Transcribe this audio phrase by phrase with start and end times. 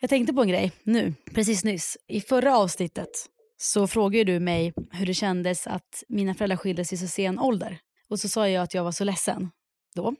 [0.00, 1.96] Jag tänkte på en grej nu, precis nyss.
[2.06, 3.10] I förra avsnittet
[3.56, 7.78] så frågade du mig hur det kändes att mina föräldrar skildes i så sen ålder.
[8.08, 9.50] Och så sa jag att jag var så ledsen
[9.94, 10.14] då.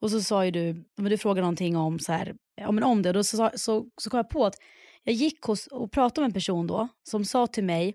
[0.00, 3.02] Och så sa ju du, men du frågade någonting om, så här, ja, men om
[3.02, 3.08] det.
[3.08, 4.54] Och då så, så, så kom jag på att
[5.02, 7.94] jag gick hos, och pratade med en person då som sa till mig,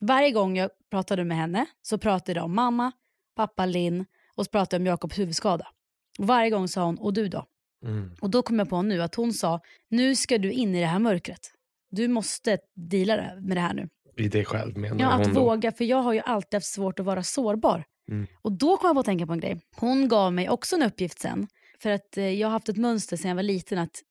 [0.00, 2.92] varje gång jag pratade med henne så pratade jag om mamma,
[3.36, 5.66] pappa Linn och så pratade jag om Jakobs huvudskada.
[6.18, 7.46] Och varje gång sa hon, och du då?
[7.84, 8.10] Mm.
[8.20, 10.86] Och då kom jag på nu att hon sa, nu ska du in i det
[10.86, 11.40] här mörkret.
[11.90, 13.88] Du måste deala med det här nu.
[14.16, 15.40] I dig själv menar Ja, att hon då?
[15.40, 17.84] våga, för jag har ju alltid haft svårt att vara sårbar.
[18.10, 18.26] Mm.
[18.42, 19.60] Och då kom jag på att tänka på en grej.
[19.76, 21.46] Hon gav mig också en uppgift sen.
[21.82, 24.02] För att eh, jag har haft ett mönster sedan jag var liten att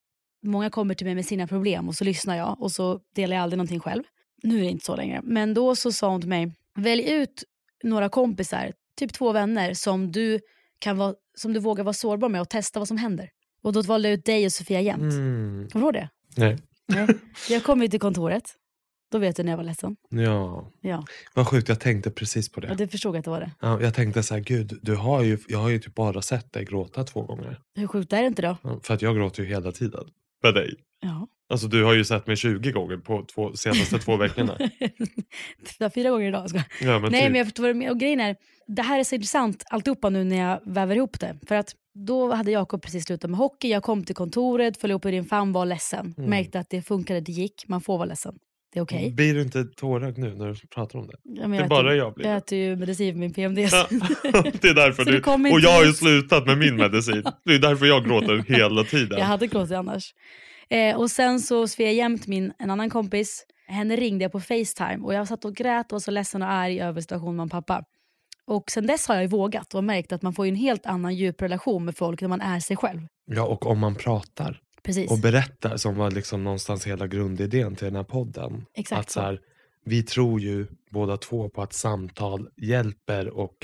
[0.43, 3.43] många kommer till mig med sina problem och så lyssnar jag och så delar jag
[3.43, 4.03] aldrig någonting själv.
[4.43, 5.21] Nu är det inte så längre.
[5.23, 7.43] Men då så sa hon till mig, välj ut
[7.83, 10.39] några kompisar, typ två vänner som du,
[10.79, 13.29] kan vara, som du vågar vara sårbar med och testa vad som händer.
[13.61, 15.13] Och då valde jag ut dig och Sofia Jämt.
[15.13, 15.67] Mm.
[15.71, 16.09] Kommer du ihåg det?
[16.41, 16.57] Nej.
[16.87, 17.07] Nej.
[17.49, 18.43] Jag kom ju till kontoret.
[19.11, 19.95] Då vet du när jag var ledsen.
[20.09, 21.69] Ja, Ja, vad sjukt.
[21.69, 22.69] Jag tänkte precis på det.
[22.69, 23.51] och du förstod att det var det.
[23.61, 26.53] Ja, jag tänkte så här, gud, du har ju, jag har ju typ bara sett
[26.53, 27.59] dig gråta två gånger.
[27.75, 28.57] Hur sjukt är det inte då?
[28.61, 30.03] Ja, För att jag gråter ju hela tiden.
[30.43, 30.73] Med dig.
[31.01, 31.27] Ja.
[31.49, 34.57] Alltså du har ju sett mig 20 gånger på två, senaste två veckorna.
[35.95, 36.49] Fyra gånger idag.
[36.49, 36.57] Ska.
[36.81, 37.29] Ja, men Nej typ.
[37.31, 37.91] men jag förstår vad du menar.
[37.91, 38.35] Och grejen är,
[38.67, 41.39] det här är så intressant alltihopa nu när jag väver ihop det.
[41.47, 41.75] För att
[42.05, 45.25] då hade Jakob precis slutat med hockey, jag kom till kontoret, föll upp i din
[45.25, 46.13] famn, var ledsen.
[46.17, 46.29] Mm.
[46.29, 48.35] Märkte att det funkade, det gick, man får vara ledsen.
[48.73, 49.11] Det är okej.
[49.11, 51.17] Blir du inte tårögd nu när du pratar om det?
[51.23, 53.73] Ja, det är bara jag blir Jag äter ju medicin för min PMDS.
[53.73, 53.87] Ja,
[54.61, 55.51] det är därför du...
[55.53, 55.97] Och jag har ju ut.
[55.97, 57.23] slutat med min medicin.
[57.45, 59.19] Det är därför jag gråter hela tiden.
[59.19, 60.13] Jag hade gråtit annars.
[60.69, 64.99] Eh, och sen så Svea Jämt, min, en annan kompis, henne ringde jag på Facetime
[65.03, 67.83] och jag satt och grät och var så ledsen och arg över situationen med pappa.
[68.49, 71.41] Och sen dess har jag vågat och märkt att man får en helt annan djup
[71.41, 73.01] relation med folk när man är sig själv.
[73.25, 75.11] Ja, och om man pratar Precis.
[75.11, 78.65] och berättar, som var liksom någonstans hela grundidén till den här podden.
[78.73, 79.39] Exakt att så här,
[79.85, 83.55] vi tror ju båda två på att samtal hjälper och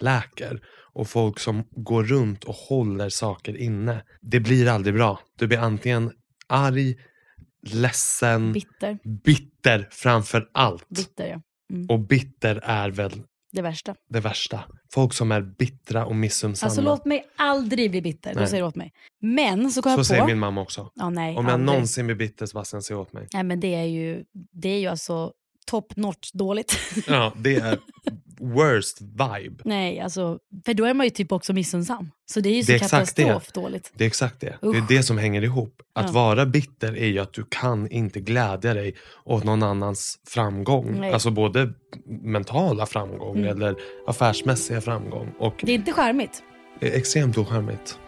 [0.00, 0.60] läker.
[0.92, 5.20] Och folk som går runt och håller saker inne, det blir aldrig bra.
[5.38, 6.12] Du blir antingen
[6.46, 6.96] arg,
[7.62, 8.98] ledsen, Bitter.
[9.24, 10.88] bitter framför allt.
[10.88, 11.40] Bitter ja.
[11.88, 13.22] Och bitter är väl
[13.54, 13.94] Det värsta.
[14.10, 14.64] det värsta.
[14.92, 16.68] Folk som är bittra och missunnsamma.
[16.68, 18.34] Alltså låt mig aldrig bli bitter.
[18.34, 18.48] Då Nej.
[18.48, 18.92] säger du åt mig.
[19.20, 20.26] Men så kom så jag säger på.
[20.26, 20.90] min mamma också.
[20.94, 21.66] Ja, nej, Om jag aldrig.
[21.66, 23.28] någonsin blir bitter så bara sen säg åt mig.
[23.32, 25.32] Nej men det är ju, det är ju alltså
[25.66, 26.78] top notch dåligt.
[27.06, 27.78] Ja, det är
[28.52, 29.62] worst vibe.
[29.64, 32.10] nej alltså, för då är man ju typ också missunnsam.
[32.30, 33.22] Så det är ju så Det är exakt det.
[33.22, 33.92] katastrof dåligt.
[33.96, 34.58] Det är exakt det.
[34.60, 34.76] Det Usch.
[34.76, 35.74] är det som hänger ihop.
[35.94, 36.12] Att Ja.
[36.12, 38.94] vara bitter är ju att du kan inte glädja dig
[39.24, 41.00] åt någon annans framgång.
[41.00, 41.12] Nej.
[41.12, 41.72] Alltså både
[42.22, 43.50] mentala framgång Mm.
[43.50, 45.32] eller affärsmässiga framgång.
[45.38, 46.42] Och Det är inte charmigt.
[46.80, 47.98] det är extremt ocharmigt.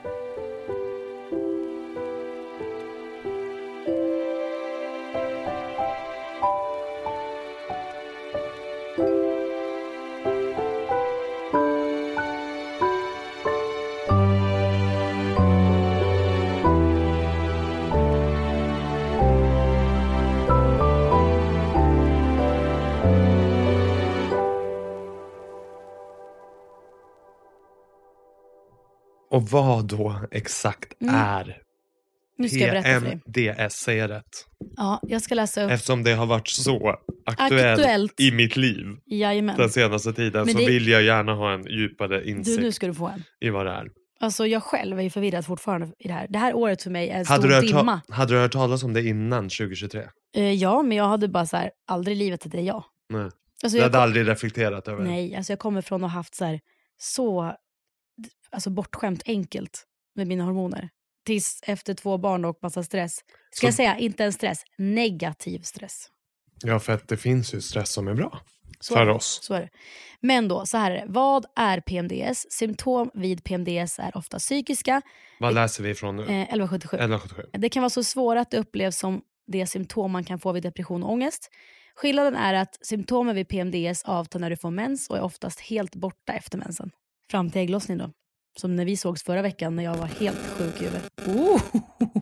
[29.37, 31.15] Och vad då exakt Mm.
[31.15, 31.59] är
[32.39, 33.21] Nu ska jag berätta för dig.
[33.55, 33.75] PMDS?
[33.75, 34.47] Säger jag rätt?
[34.77, 35.71] Ja, jag ska läsa upp.
[35.71, 36.97] Eftersom det har varit så
[37.27, 38.21] aktuellt, Aktuellt.
[38.21, 39.57] i mitt liv Jajamän.
[39.57, 42.73] den senaste tiden Men så det- vill jag gärna ha en djupare Du, insikt nu
[42.73, 43.23] ska du få en.
[43.41, 43.89] i vad det är.
[44.21, 46.27] Alltså jag själv är ju förvirrad fortfarande i det här.
[46.31, 48.01] Det här året för mig är en Hade stor du, hört dimma.
[48.09, 50.03] hade du hört talas om det innan 2023?
[50.37, 52.85] Eh, ja, men jag hade bara så här, aldrig i livet att det är jag.
[53.09, 53.21] Nej.
[53.23, 55.11] Alltså, Du jag hade aldrig reflekterat över det?
[55.11, 56.61] Nej, alltså jag kommer från att ha haft så här,
[56.99, 57.53] så
[58.57, 59.83] alltså bortskämt enkelt.
[60.15, 60.89] med mina hormoner.
[61.27, 63.17] Tills efter två barn och massa stress.
[63.51, 66.09] Ska Så- jag säga, inte en stress, negativ stress.
[66.63, 68.41] Ja, för att det finns ju stress som är bra
[68.81, 69.39] Så för oss.
[69.43, 69.69] Så är det.
[70.21, 71.05] Men då, så här är det.
[71.13, 72.47] Vad är PMDS?
[72.51, 75.03] Symptom vid PMDS är ofta psykiska.
[75.41, 76.23] Vad läser vi från nu?
[76.23, 76.97] Eh, 1177.
[76.97, 77.43] 1177.
[77.53, 80.63] Det kan vara så svåra att det upplevs som det symptom man kan få vid
[80.63, 81.51] depression och ångest.
[81.95, 85.95] Skillnaden är att symptomen vid PMDS avtar när du får mens och är oftast helt
[85.95, 86.91] borta efter mensen.
[87.31, 88.11] Fram till ägglossning då.
[88.57, 91.13] Som när vi sågs förra veckan när jag var helt sjuk i huvudet.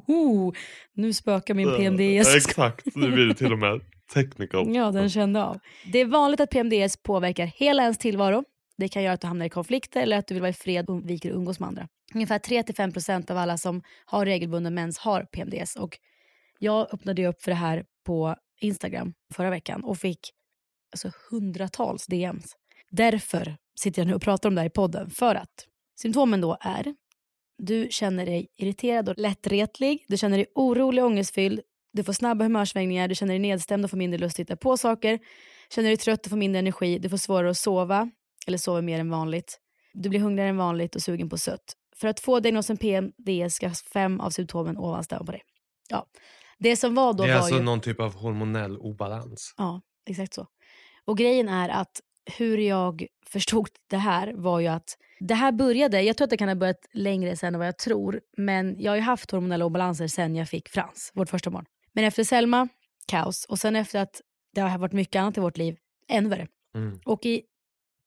[0.06, 0.52] Oh,
[0.92, 2.36] nu spökar min PMDS.
[2.36, 3.81] Exakt, nu blir det till och med
[4.14, 4.75] technical.
[4.75, 5.58] Ja, den kände av.
[5.92, 8.44] Det är vanligt att PMDS påverkar hela ens tillvaro.
[8.76, 10.88] Det kan göra att du hamnar i konflikter eller att du vill vara i fred
[10.88, 11.88] och undviker att umgås med andra.
[12.14, 15.76] Ungefär 3-5% av alla som har regelbunden mens har PMDS.
[15.76, 15.98] Och
[16.58, 20.20] jag öppnade upp för det här på Instagram förra veckan och fick
[20.92, 22.56] alltså, hundratals DMs.
[22.90, 25.10] Därför sitter jag nu och pratar om det här i podden.
[25.10, 25.66] För att
[25.96, 26.94] symptomen då är
[27.58, 31.61] du känner dig irriterad och lättretlig, du känner dig orolig och ångestfylld,
[31.93, 34.76] du får snabba humörsvängningar, du känner dig nedstämd och får mindre lust att hitta på
[34.76, 35.19] saker,
[35.70, 38.11] känner dig trött och får mindre energi, du får svårare att sova
[38.46, 39.61] eller sover mer än vanligt.
[39.93, 41.76] Du blir hungrigare än vanligt och sugen på sött.
[41.96, 45.43] För att få diagnosen PMDS ska fem av symptomen ovan stämma på dig.
[45.88, 46.06] Ja.
[46.58, 47.62] Det som var då Det är var alltså ju...
[47.62, 49.55] någon typ av hormonell obalans.
[49.56, 50.46] Ja, exakt så.
[51.05, 52.00] Och grejen är att
[52.38, 56.36] hur jag förstod det här var ju att det här började, jag tror att det
[56.36, 59.64] kan ha börjat längre sen än vad jag tror, men jag har ju haft hormonella
[59.64, 61.64] obalanser sen jag fick Frans, vårt första barn.
[61.92, 62.68] Men efter Selma,
[63.06, 63.44] kaos.
[63.44, 64.20] Och sen efter att
[64.54, 65.76] det har varit mycket annat i vårt liv,
[66.08, 66.48] ännu värre.
[66.74, 67.00] Mm.
[67.04, 67.42] Och i,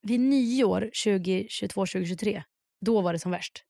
[0.01, 2.43] vid nyår 2022-2023,
[2.85, 3.63] då var det som värst.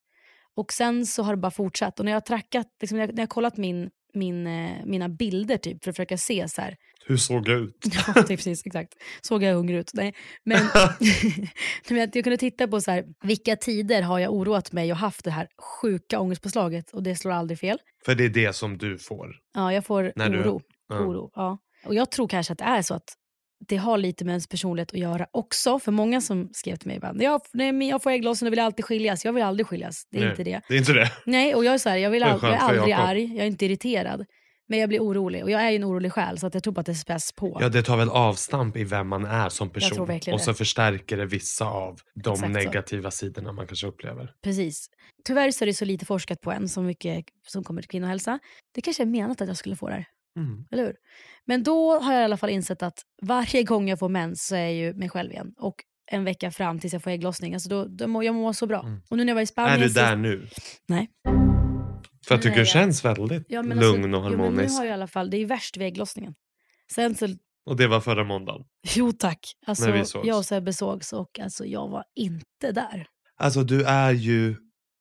[0.55, 1.99] Och sen så har det bara fortsatt.
[1.99, 4.71] Och när jag har trackat, liksom, när jag, när jag har kollat min, min, eh,
[4.85, 6.75] mina bilder typ, för att försöka se så här,
[7.05, 7.85] Hur såg jag ut?
[8.07, 8.65] Ja, är precis.
[8.65, 8.93] Exakt.
[9.21, 9.91] Såg jag hungrig ut?
[9.93, 10.13] Nej.
[10.43, 10.59] Men,
[11.89, 14.97] men att jag kunde titta på så här, vilka tider har jag oroat mig och
[14.97, 15.47] haft det här
[15.81, 17.77] sjuka ångestpåslaget och det slår aldrig fel.
[18.05, 19.35] För det är det som du får.
[19.53, 20.61] Ja, jag får När du- oro.
[20.89, 20.99] Ja.
[20.99, 21.57] oro ja.
[21.85, 23.13] Och jag tror kanske att det är så att
[23.59, 25.79] det har lite med ens personlighet att göra också.
[25.79, 28.59] För många som skrev till mig ibland, jag, nej, men jag får ägglossning och vill
[28.59, 29.25] alltid skiljas.
[29.25, 30.07] Jag vill aldrig skiljas.
[30.11, 30.29] Det är Nej.
[30.29, 30.61] inte det.
[30.67, 31.11] Det är inte det.
[31.25, 33.05] Nej, och jag är så här, jag, vill all, jag är aldrig Jakob.
[33.05, 34.25] arg, jag är inte irriterad.
[34.69, 36.73] Men jag blir orolig och jag är ju en orolig själ så att jag tror
[36.73, 37.57] på att det späs på.
[37.61, 40.09] Ja, det tar väl avstamp i vem man är som person.
[40.33, 40.57] Och så det.
[40.57, 42.59] förstärker det vissa av de Exakt så.
[42.59, 44.33] negativa sidorna man kanske upplever.
[44.43, 44.89] Precis.
[45.25, 48.39] Tyvärr så är det så lite forskat på än, så mycket som kommer till kvinnohälsa.
[48.75, 50.05] Det kanske är menat att jag skulle få det här,
[50.37, 50.65] Mm.
[50.71, 50.95] eller hur?
[51.45, 54.55] Men då har jag i alla fall insett att varje gång jag får mens så
[54.55, 55.53] är jag ju mig själv igen.
[55.57, 55.75] Och
[56.11, 57.53] en vecka fram tills jag får ägglossning.
[57.53, 58.81] Alltså då, då mår, jag mår så bra.
[58.83, 59.01] Mm.
[59.09, 59.79] Och nu när jag var i Är Spanien...
[59.79, 60.47] du sist- där nu?
[60.87, 61.09] Nej.
[62.27, 64.67] För jag tycker Nej, det känns väldigt Ja, men alltså, lugn och Jo, men nu
[64.69, 66.33] har jag i alla fall, det är värst vid ägglossningen.
[66.95, 67.27] Sen så,
[67.65, 68.61] Och det var förra måndagen.
[68.95, 69.39] jo tack.
[69.61, 70.27] När Alltså, vi sågs.
[70.27, 73.07] jag och Sebbe sågs och alltså, jag var inte där.
[73.37, 74.55] Alltså du är ju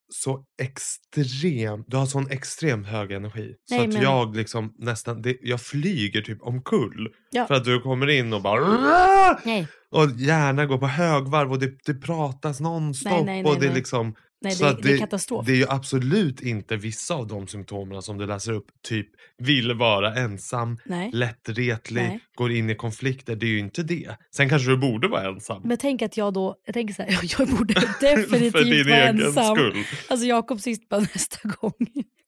[0.09, 3.55] så extrem, du har sån extremt hög energi.
[3.69, 7.09] Så Nej, att men- jag liksom nästan, det, jag flyger typ omkull.
[7.31, 7.47] Ja.
[7.47, 11.71] För att du kommer in och bara Nej, och gärna går på högvarv och det,
[11.87, 13.13] det pratas nonstop.
[13.13, 15.47] Nej, nej, och det är liksom, nej så det, att det är katastrof.
[15.47, 18.67] Det är ju absolut inte vissa av de symptomen som du läser upp.
[18.89, 19.07] Typ
[19.39, 21.11] vill vara ensam, Nej.
[21.13, 22.21] lättretlig, Nej.
[22.35, 23.37] går in i konflikter.
[23.37, 24.17] Det är ju inte det.
[24.37, 25.63] Sen kanske du borde vara ensam.
[25.65, 29.57] Men tänk att jag då, jag tänker så här, jag borde för definitivt vara ensam.
[29.57, 29.85] skull.
[30.09, 31.73] Alltså Jakob sist bara nästa gång.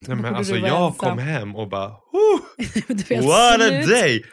[0.07, 1.09] Nej, men alltså, jag ensam.
[1.09, 2.39] kom hem och bara oh,
[3.21, 4.23] What a day!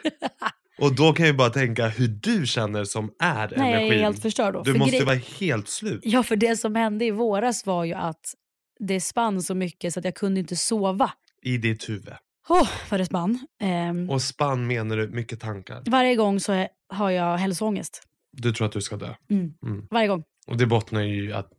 [0.79, 3.85] Och då kan jag ju bara tänka hur du känner som är Nej, jag är
[3.85, 3.99] energin.
[3.99, 4.63] helt förstörd då.
[4.63, 6.01] du För måste vara helt slut.
[6.03, 8.33] Ja, för det som hände i våras var ju att
[8.79, 11.11] det spann så mycket så att jag kunde inte sova.
[11.41, 12.13] I ditt huvud.
[12.49, 13.47] Åh, vad det spann.
[13.61, 15.83] Ehm, Och spann menar du mycket tankar.
[15.87, 18.03] varje gång så är- har jag hälsoångest.
[18.31, 19.13] Du tror att du ska dö.
[19.29, 19.53] Mm.
[19.63, 19.87] Mm.
[19.91, 20.23] Varje gång.
[20.47, 21.49] Och det bottnar ju att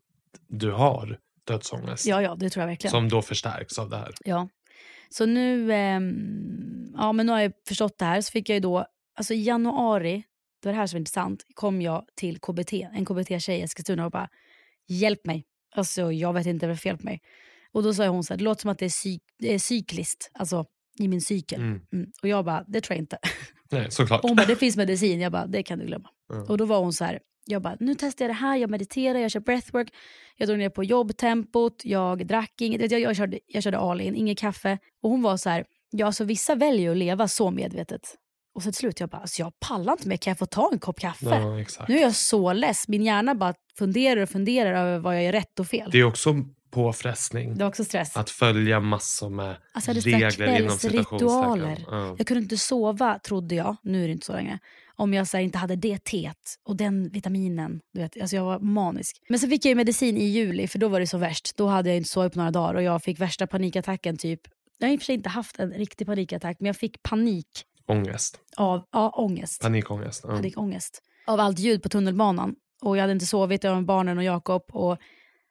[0.49, 2.07] du har dödsångest.
[2.07, 2.91] Ja, ja, det tror jag verkligen.
[2.91, 4.11] Som då förstärks av det här.
[4.25, 4.49] Ja.
[5.11, 8.21] Så nu, ehm, ja, men nu har jag förstått det här.
[8.21, 8.87] Så fick jag ju då,
[9.19, 10.25] alltså i januari,
[10.63, 14.05] det var det här som var intressant, kom jag till KBT, en KBT-tjej i Eskilstuna
[14.05, 14.29] och bara
[14.89, 15.45] hjälp mig.
[15.75, 17.21] Alltså jag vet inte vad det är fel på mig.
[17.73, 19.59] Och då sa hon så här, det låter som att det är, cyk, det är
[19.59, 20.67] cykliskt, alltså
[20.99, 21.61] i min cykel.
[21.61, 21.81] Mm.
[21.93, 22.11] Mm.
[22.23, 23.19] Och jag bara, det tror jag inte.
[23.71, 24.23] Nej, såklart.
[24.23, 25.21] Och hon bara, det finns medicin.
[25.21, 26.11] Jag bara, det kan du glömma.
[26.29, 26.47] Ja.
[26.49, 29.19] Och då var hon så här, jag bara, nu testar jag det här, jag mediterar,
[29.19, 29.95] jag kör breathwork,
[30.37, 34.15] jag drog ner på jobbtempot, jag drack inget, jag, jag, körde, jag körde all in,
[34.15, 34.79] inget kaffe.
[35.03, 38.15] Och hon var så här, ja alltså vissa väljer att leva så medvetet.
[38.55, 40.71] Och så till slut, jag bara, alltså, jag pallar inte mer, kan jag få ta
[40.73, 41.27] en kopp kaffe?
[41.79, 41.87] Ja.
[41.89, 45.33] Nu är jag så less, min hjärna bara funderar och funderar över vad jag gör
[45.33, 45.91] rätt och fel.
[45.93, 46.35] Det är också
[46.71, 47.55] påfrestning.
[47.55, 48.17] Det var också stress.
[48.17, 51.77] Att följa massor med Alltså regler inom kvällsritualer.
[51.77, 51.99] citationstecken.
[51.99, 52.15] Ja.
[52.19, 54.59] Jag kunde inte sova, trodde jag, nu är det inte så länge,
[54.97, 57.81] om jag så här, inte hade det teet och den vitaminen.
[57.93, 59.17] Du vet, alltså jag var manisk.
[59.29, 61.57] Men så fick jag medicin i juli, för då var det så värst.
[61.57, 64.41] Då hade jag inte sovit på några dagar och jag fick värsta panikattacken typ.
[64.79, 67.49] Jag har i och för sig inte haft en riktig panikattack, men jag fick panik
[67.89, 68.41] Ångest.
[68.57, 69.63] av ja, ångest.
[69.63, 70.25] Panikångest.
[70.29, 70.31] Ja.
[70.35, 71.03] panikångest.
[71.27, 72.55] Av allt ljud på tunnelbanan.
[72.83, 74.63] Och jag hade inte sovit, jag var med barnen och Jakob.
[74.73, 74.99] Och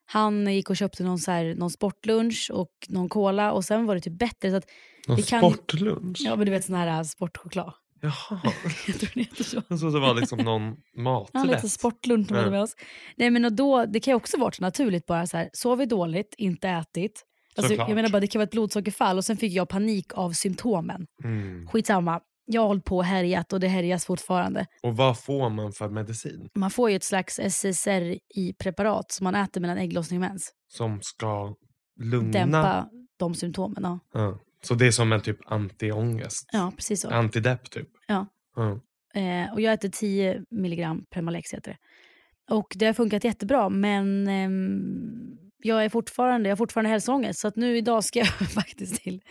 [0.05, 3.95] han gick och köpte någon, så här, någon sportlunch och någon cola och sen var
[3.95, 4.49] det typ bättre.
[4.51, 4.65] Så att,
[5.07, 6.17] Någon kan- sportlunch?
[6.21, 7.73] ja men du vet sån här äh, sportchoklad.
[8.01, 8.41] Jaha.
[8.87, 9.61] Jag tror det heter så.
[9.67, 10.61] Jag trodde det var liksom någon
[10.95, 11.71] Ja, lite maträtt.
[11.71, 12.75] sportlunch de hade med oss.
[13.17, 15.89] Nej men och då, det kan ju också vara så naturligt bara så här, sovit
[15.89, 17.23] dåligt, inte ätit.
[17.57, 20.31] Alltså, jag menar bara det kan vara ett blodsockerfall och sen fick jag panik av
[20.31, 21.07] symptomen.
[21.23, 21.67] Mm.
[21.67, 24.65] Skitsamma, jag har hållit på och härjat och det härjas fortfarande.
[24.83, 29.61] Och vad får man för medicin Man får ju ett slags SSRI-preparat som man äter
[29.61, 30.51] mellan ägglossning och mens.
[30.67, 31.55] som ska
[31.99, 32.31] lugna?
[32.31, 33.83] Dämpa de symptomen.
[33.83, 34.39] Ja, Ja.
[34.63, 36.49] Så det är som en typ antiångest?
[36.51, 37.09] ja precis så.
[37.09, 37.87] Antidepp typ?
[38.07, 38.25] Ja.
[38.55, 38.79] Ja.
[39.21, 41.77] Eh, och jag äter 10 milligram Premalex heter det.
[42.55, 47.39] Och det har funkat jättebra men ehm, jag, är fortfarande, jag har fortfarande hälsoångest.
[47.39, 49.21] Så att nu idag ska jag faktiskt till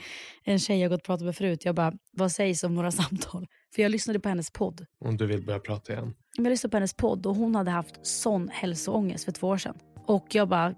[0.45, 1.64] en tjej jag gått och pratat med förut.
[1.64, 3.47] Jag bara, vad sägs om några samtal?
[3.75, 4.87] För jag lyssnade på hennes podd.
[5.00, 6.14] Om du vill börja prata igen.
[6.37, 9.78] Jag lyssnade på hennes podd och hon hade haft sån hälsoångest för två år sedan.
[10.06, 10.75] Och jag bara,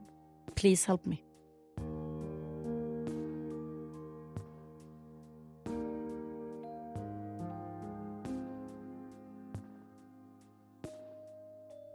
[0.55, 1.17] please help me.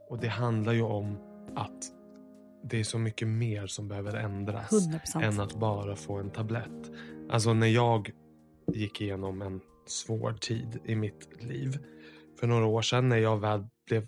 [0.09, 1.17] Och det handlar ju om
[1.55, 1.91] att
[2.63, 5.23] det är så mycket mer som behöver ändras 100%.
[5.23, 6.91] än att bara få en tablett.
[7.29, 8.11] Alltså när jag
[8.73, 11.77] gick igenom en svår tid i mitt liv
[12.39, 14.07] för några år sedan när jag väl blev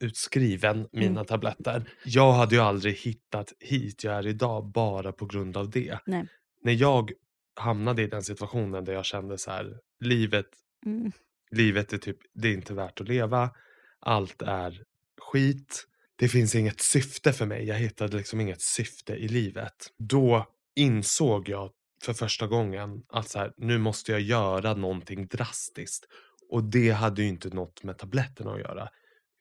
[0.00, 1.24] utskriven mina Mm.
[1.24, 1.84] tabletter.
[2.04, 5.98] Jag hade ju aldrig hittat hit jag är idag bara på grund av det.
[6.06, 6.26] Nej.
[6.62, 7.12] När jag
[7.56, 10.46] hamnade i den situationen där jag kände så här, livet
[10.86, 11.12] Mm.
[11.50, 13.50] livet är typ, det är inte värt att leva.
[14.00, 14.82] Allt är
[15.20, 15.86] skit.
[16.22, 17.64] Det finns inget syfte för mig.
[17.64, 19.72] Jag hittade liksom inget syfte i livet.
[19.98, 21.70] Då insåg jag
[22.04, 26.06] för första gången att så här, nu måste jag göra någonting drastiskt.
[26.50, 28.88] Och det hade ju inte något med tabletterna att göra.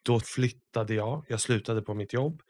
[0.05, 2.41] Då flyttade jag, jag slutade på mitt jobb.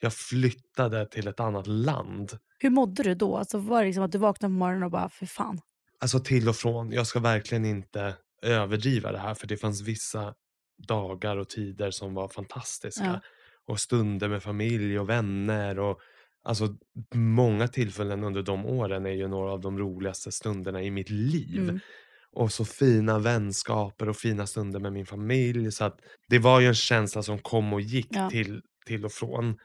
[0.00, 2.38] Jag flyttade till ett annat land.
[2.58, 3.36] Hur mådde du då?
[3.36, 5.60] Alltså var det liksom att du vaknade på morgonen och bara, för fan.
[6.00, 6.92] Alltså till och från.
[6.92, 10.34] Jag ska verkligen inte överdriva det här för det fanns vissa
[10.88, 13.04] dagar och tider som var fantastiska.
[13.04, 13.20] Ja.
[13.66, 15.78] Och stunder med familj och vänner.
[15.78, 16.00] och
[16.44, 16.76] Alltså
[17.14, 21.60] många tillfällen under de åren är ju några av de roligaste stunderna i mitt liv.
[21.60, 21.80] Mm.
[22.32, 25.72] Och så fina vänskaper och fina stunder med min familj.
[25.72, 28.30] Så att det var ju en känsla som kom och gick Ja.
[28.30, 29.58] till, till och från.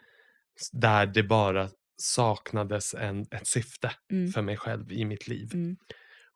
[0.72, 4.32] Där det bara saknades en, ett syfte Mm.
[4.32, 5.50] för mig själv i mitt liv.
[5.54, 5.78] Mm.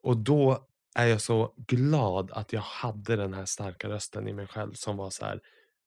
[0.04, 4.48] Och då är jag så glad att jag hade den här starka rösten i mig
[4.48, 5.40] själv som var så här.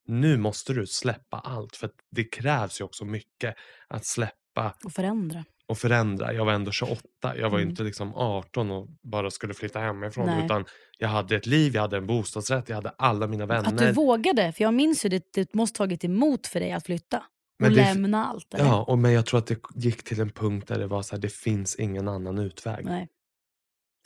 [0.09, 3.55] Nu måste du släppa allt för att det krävs ju också mycket
[3.89, 5.45] att släppa Och förändra.
[5.67, 6.33] och förändra.
[6.33, 7.03] Jag var ändå 28.
[7.37, 7.71] Jag var Mm.
[7.71, 10.45] inte liksom 18 och bara skulle flytta hemifrån Nej.
[10.45, 10.65] utan
[10.99, 13.69] jag hade ett liv, jag hade en bostadsrätt, jag hade alla mina vänner.
[13.69, 16.87] Att du vågade, för jag minns ju det, det måste tagit emot för dig att
[16.87, 17.23] flytta.
[17.59, 18.55] Men och det- lämna allt.
[18.55, 18.65] Eller?
[18.65, 21.15] Ja, och men jag tror att det gick till en punkt där det var så
[21.15, 22.85] här, det finns ingen annan utväg.
[22.85, 23.09] Nej.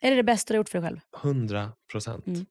[0.02, 1.00] Är det det bästa du har gjort för dig själv?
[1.22, 2.26] 100 procent.
[2.26, 2.46] Mm.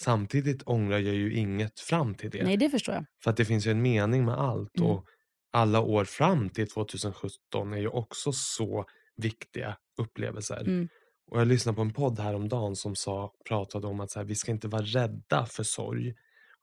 [0.00, 2.44] Samtidigt ångrar jag ju inget fram till det.
[2.44, 3.04] Nej, det förstår jag.
[3.24, 4.78] För att det finns ju en mening med allt.
[4.78, 4.90] Mm.
[4.90, 5.04] Och
[5.52, 8.84] alla år fram till 2017 är ju också så
[9.16, 10.60] viktiga upplevelser.
[10.60, 10.88] Mm.
[11.30, 14.34] Och jag lyssnade på en podd häromdagen som sa, pratade om att så här, vi
[14.34, 16.14] ska inte vara rädda för sorg.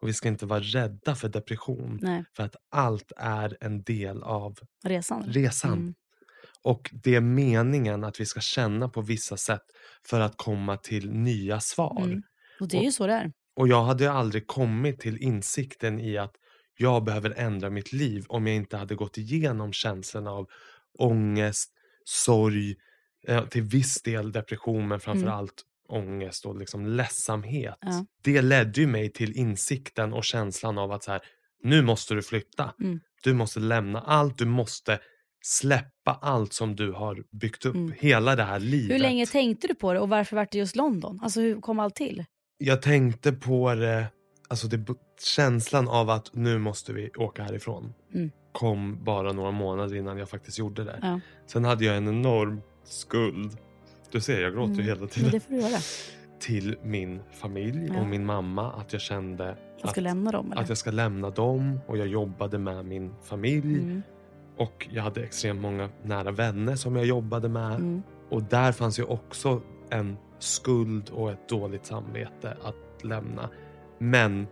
[0.01, 2.00] Och vi ska inte vara rädda för depression.
[2.01, 5.24] Nej, För att allt är en del av resan.
[5.24, 5.74] resan.
[5.74, 5.94] Mm.
[6.62, 9.65] Och det är meningen att vi ska känna på vissa sätt
[10.04, 12.01] för att komma till nya svar.
[12.04, 12.24] Mm.
[12.59, 13.31] Och det är ju så det är.
[13.55, 16.35] Och jag hade aldrig kommit till insikten i att
[16.77, 20.47] jag behöver ändra mitt liv om jag inte hade gått igenom känslan av
[21.00, 21.71] ångest,
[22.03, 22.75] sorg,
[23.27, 25.33] eh, till viss del depression men framför Mm.
[25.38, 27.77] allt ångest och liksom ledsamhet.
[27.81, 28.05] Ja.
[28.24, 31.21] Det ledde ju mig till insikten och känslan av att så här,
[31.63, 32.74] nu måste du flytta.
[32.81, 33.00] Mm.
[33.24, 35.00] Du måste lämna allt, du måste
[35.45, 37.93] släppa allt som du har byggt upp, Mm.
[38.00, 38.95] hela det här livet.
[38.95, 41.19] Hur länge tänkte du på det och varför var det just London?
[41.24, 42.25] Alltså hur kom allt till?
[42.57, 44.05] Jag tänkte på det,
[44.47, 44.85] alltså det,
[45.24, 47.93] känslan av att nu måste vi åka härifrån.
[48.13, 48.31] Mm.
[48.51, 51.00] Kom bara några månader innan jag faktiskt gjorde det.
[51.01, 51.19] Ja.
[51.47, 53.57] Sen hade jag en enorm skuld.
[54.12, 54.85] Du ser, jag gråter Mm.
[54.85, 55.31] hela Men tiden.
[55.31, 55.77] det får du göra.
[56.39, 58.00] Till min familj Ja.
[58.01, 58.71] och min mamma.
[58.71, 60.62] Att jag kände Jag att, lämna dem eller?
[60.62, 61.79] att jag ska lämna dem.
[61.88, 63.79] Och jag jobbade med min familj.
[63.79, 64.01] Mm.
[64.57, 67.75] Och jag hade extremt många nära vänner som jag jobbade med.
[67.75, 68.03] Mm.
[68.29, 73.50] Och där fanns ju också en skuld och ett dåligt samvete att lämna.
[73.98, 74.48] Men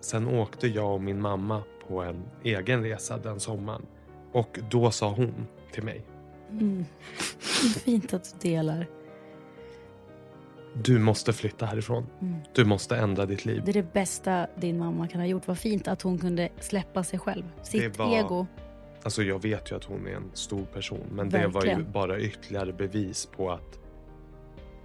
[0.00, 3.86] sen åkte jag och min mamma på en egen resa den sommaren.
[4.32, 6.04] Och då sa hon till mig.
[6.50, 6.84] Mm.
[7.62, 8.86] Det är fint att du delar.
[10.82, 12.06] Du måste flytta härifrån.
[12.20, 12.36] Mm.
[12.54, 13.62] Du måste ändra ditt liv.
[13.64, 15.46] Det är det bästa din mamma kan ha gjort.
[15.48, 17.44] Vad fint att hon kunde släppa sig själv.
[17.62, 18.46] Sitt var- ego.
[19.02, 21.06] Alltså jag vet ju att hon är en stor person.
[21.12, 21.92] Men det var ju Verkligen.
[21.92, 23.78] bara ytterligare bevis på att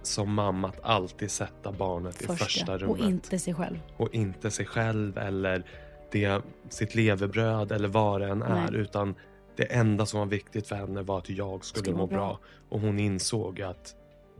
[0.06, 2.44] som mamma att alltid sätta barnet i Första.
[2.44, 3.00] första och rummet.
[3.00, 3.78] inte sig själv.
[3.96, 5.64] och inte sig själv eller
[6.12, 8.70] det, sitt levebröd eller vad det än är.
[8.70, 8.80] Nej.
[8.80, 9.14] Utan
[9.56, 12.16] det enda som var viktigt för henne var att jag skulle, Skulle må må bra.
[12.16, 12.38] bra.
[12.68, 13.94] Och hon insåg att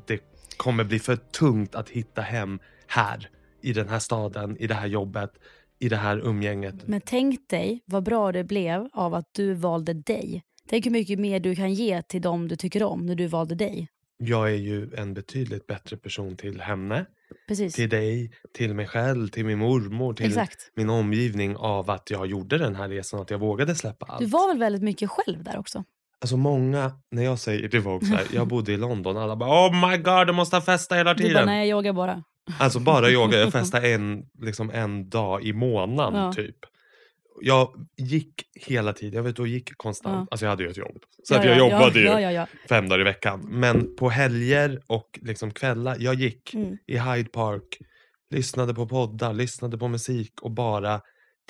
[0.07, 0.21] det
[0.57, 3.29] kommer bli för tungt att hitta hem här.
[3.61, 5.31] I den här staden, i det här jobbet,
[5.79, 6.89] i det här umgänget.
[6.89, 10.43] Men tänk dig vad bra det blev av att du valde dig.
[10.69, 13.55] Tänk hur mycket mer du kan ge till dem du tycker om när du valde
[13.55, 13.89] dig.
[14.25, 17.07] Jag är ju en betydligt bättre person till henne,
[17.49, 17.75] Precis.
[17.75, 20.71] till dig, till mig själv, till min mormor, till Exakt.
[20.77, 24.21] min omgivning av att jag gjorde den här resan, att jag vågade släppa allt.
[24.21, 25.85] Du var väl väldigt mycket själv där också?
[26.21, 29.51] Alltså många, när jag säger det var också här, jag bodde i London, alla bara
[29.69, 31.47] oh my god du måste festa hela Du bara, tiden.
[31.47, 32.25] nej jag yogar bara.
[32.59, 36.33] Alltså bara yoga, jag festade en, liksom en dag i månaden Ja.
[36.33, 36.57] typ.
[37.45, 40.15] Jag gick hela tiden, jag vet och gick konstant.
[40.15, 40.27] Ja.
[40.31, 40.99] Alltså jag hade ju ett jobb.
[41.23, 42.01] Så Ja, att jag ja, jobbade
[42.41, 43.41] ju fem dagar i veckan.
[43.49, 46.77] Men på helger och liksom kvällar, jag gick Mm.
[46.87, 47.79] i Hyde Park,
[48.31, 51.01] lyssnade på poddar, lyssnade på musik och bara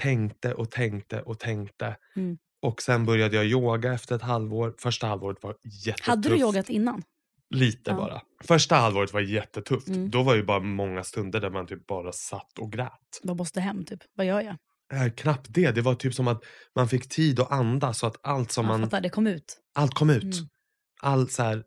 [0.02, 1.96] tänkte och tänkte och tänkte.
[2.16, 2.36] Mm.
[2.62, 4.74] Och sen började jag yoga efter ett halvår.
[4.78, 5.56] Första halvåret var
[5.86, 6.08] jättetufft.
[6.08, 7.02] Hade du yogat innan?
[7.50, 7.96] Lite Ja.
[7.96, 8.20] bara.
[8.44, 9.88] Första halvåret var jättetufft.
[9.88, 10.10] Mm.
[10.10, 13.20] Då var ju bara många stunder där man typ bara satt och grät.
[13.22, 14.00] Jag måste hem typ.
[14.16, 14.56] Vad gör jag?
[14.92, 15.70] Äh, knappt det.
[15.70, 16.42] Det var typ som att
[16.76, 18.80] man fick tid att andas så att allt som man...
[18.82, 19.58] fattar, det kom ut.
[19.74, 20.22] Allt kom ut.
[20.22, 20.34] Mm.
[21.02, 21.62] All så här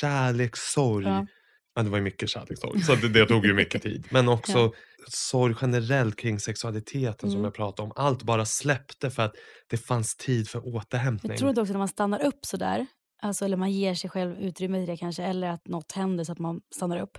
[0.00, 1.06] kärlek, sorg.
[1.06, 1.26] Ja.
[1.74, 2.82] Ja, det var ju mycket kärlek, sorg.
[2.82, 4.06] Så det, det tog ju mycket tid.
[4.10, 4.72] Men också
[5.08, 7.44] sorg generellt kring sexualiteten som Mm.
[7.44, 7.92] jag pratade om.
[7.96, 9.34] Allt bara släppte för att
[9.66, 11.30] det fanns tid för återhämtning.
[11.32, 12.86] Jag tror också när man stannar upp sådär,
[13.22, 16.32] alltså, eller man ger sig själv utrymme i det kanske, eller att något händer så
[16.32, 17.18] att man stannar upp.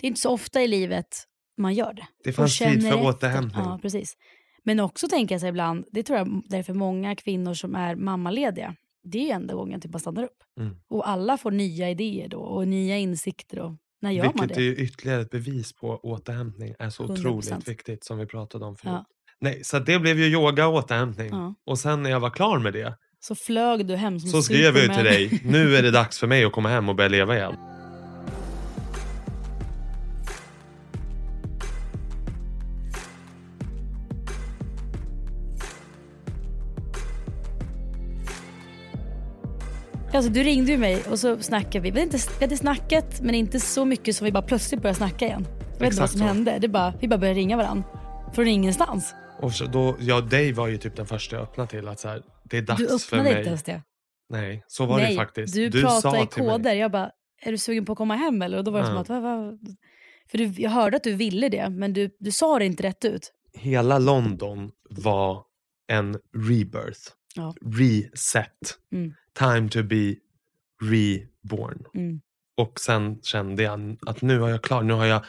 [0.00, 1.24] Det är inte så ofta i livet
[1.58, 2.06] man gör det.
[2.24, 3.04] det fanns tid för efter.
[3.06, 3.64] återhämtning.
[3.64, 4.12] Ja, precis.
[4.66, 8.74] Men också tänka sig ibland, det tror jag därför många kvinnor som är mammalediga,
[9.04, 10.38] det är ju enda gången typ man stannar upp.
[10.60, 10.76] Mm.
[10.88, 13.58] Och alla får nya idéer då och nya insikter.
[13.58, 14.60] Och när gör man Vilket det?
[14.60, 17.12] är ju ytterligare ett bevis på återhämtning är så 100%.
[17.12, 18.92] otroligt viktigt som vi pratade om förut.
[18.92, 19.04] Ja.
[19.40, 21.28] Nej, så det blev ju yoga och återhämtning.
[21.30, 21.54] Ja.
[21.66, 24.76] Och sen när jag var klar med det Så flög du hem som så skrev
[24.76, 27.08] jag ju till dig, nu är det dags för mig att komma hem och börja
[27.08, 27.54] leva igen.
[40.16, 41.90] Alltså, du ringde ju mig och så snackade vi.
[41.90, 44.96] Vi hade, inte, vi hade snackat men inte så mycket som vi bara plötsligt började
[44.96, 45.46] snacka igen.
[45.72, 46.24] Jag vet inte vad som så.
[46.26, 46.58] hände.
[46.60, 47.84] Det bara, vi bara började ringa varandra.
[48.34, 49.14] Från ingenstans.
[49.42, 52.08] Och så då, ja, dig var ju typ den första jag öppnade till att så
[52.08, 53.38] här, det är dags Du för öppnade mig.
[53.38, 53.82] inte ens det.
[54.28, 55.54] Nej, så var Nej, det ju faktiskt.
[55.54, 56.74] du, sa pratade i koder.
[56.74, 57.10] Jag bara,
[57.42, 58.58] är du sugen på att komma hem eller?
[58.58, 58.90] Och då var det Ja.
[58.92, 59.52] som att, va, va?
[60.30, 63.04] För du, jag hörde att du ville det men du, du sa det inte rätt
[63.04, 63.32] ut.
[63.54, 65.42] Hela London var
[65.92, 67.00] en rebirth.
[67.34, 67.54] Ja.
[67.78, 68.50] Reset.
[68.92, 69.14] Mm.
[69.38, 70.14] Time to be
[70.82, 71.84] reborn.
[71.94, 72.20] Mm.
[72.56, 74.82] Och sen kände jag att nu är jag klar.
[74.82, 75.24] Nu har jag,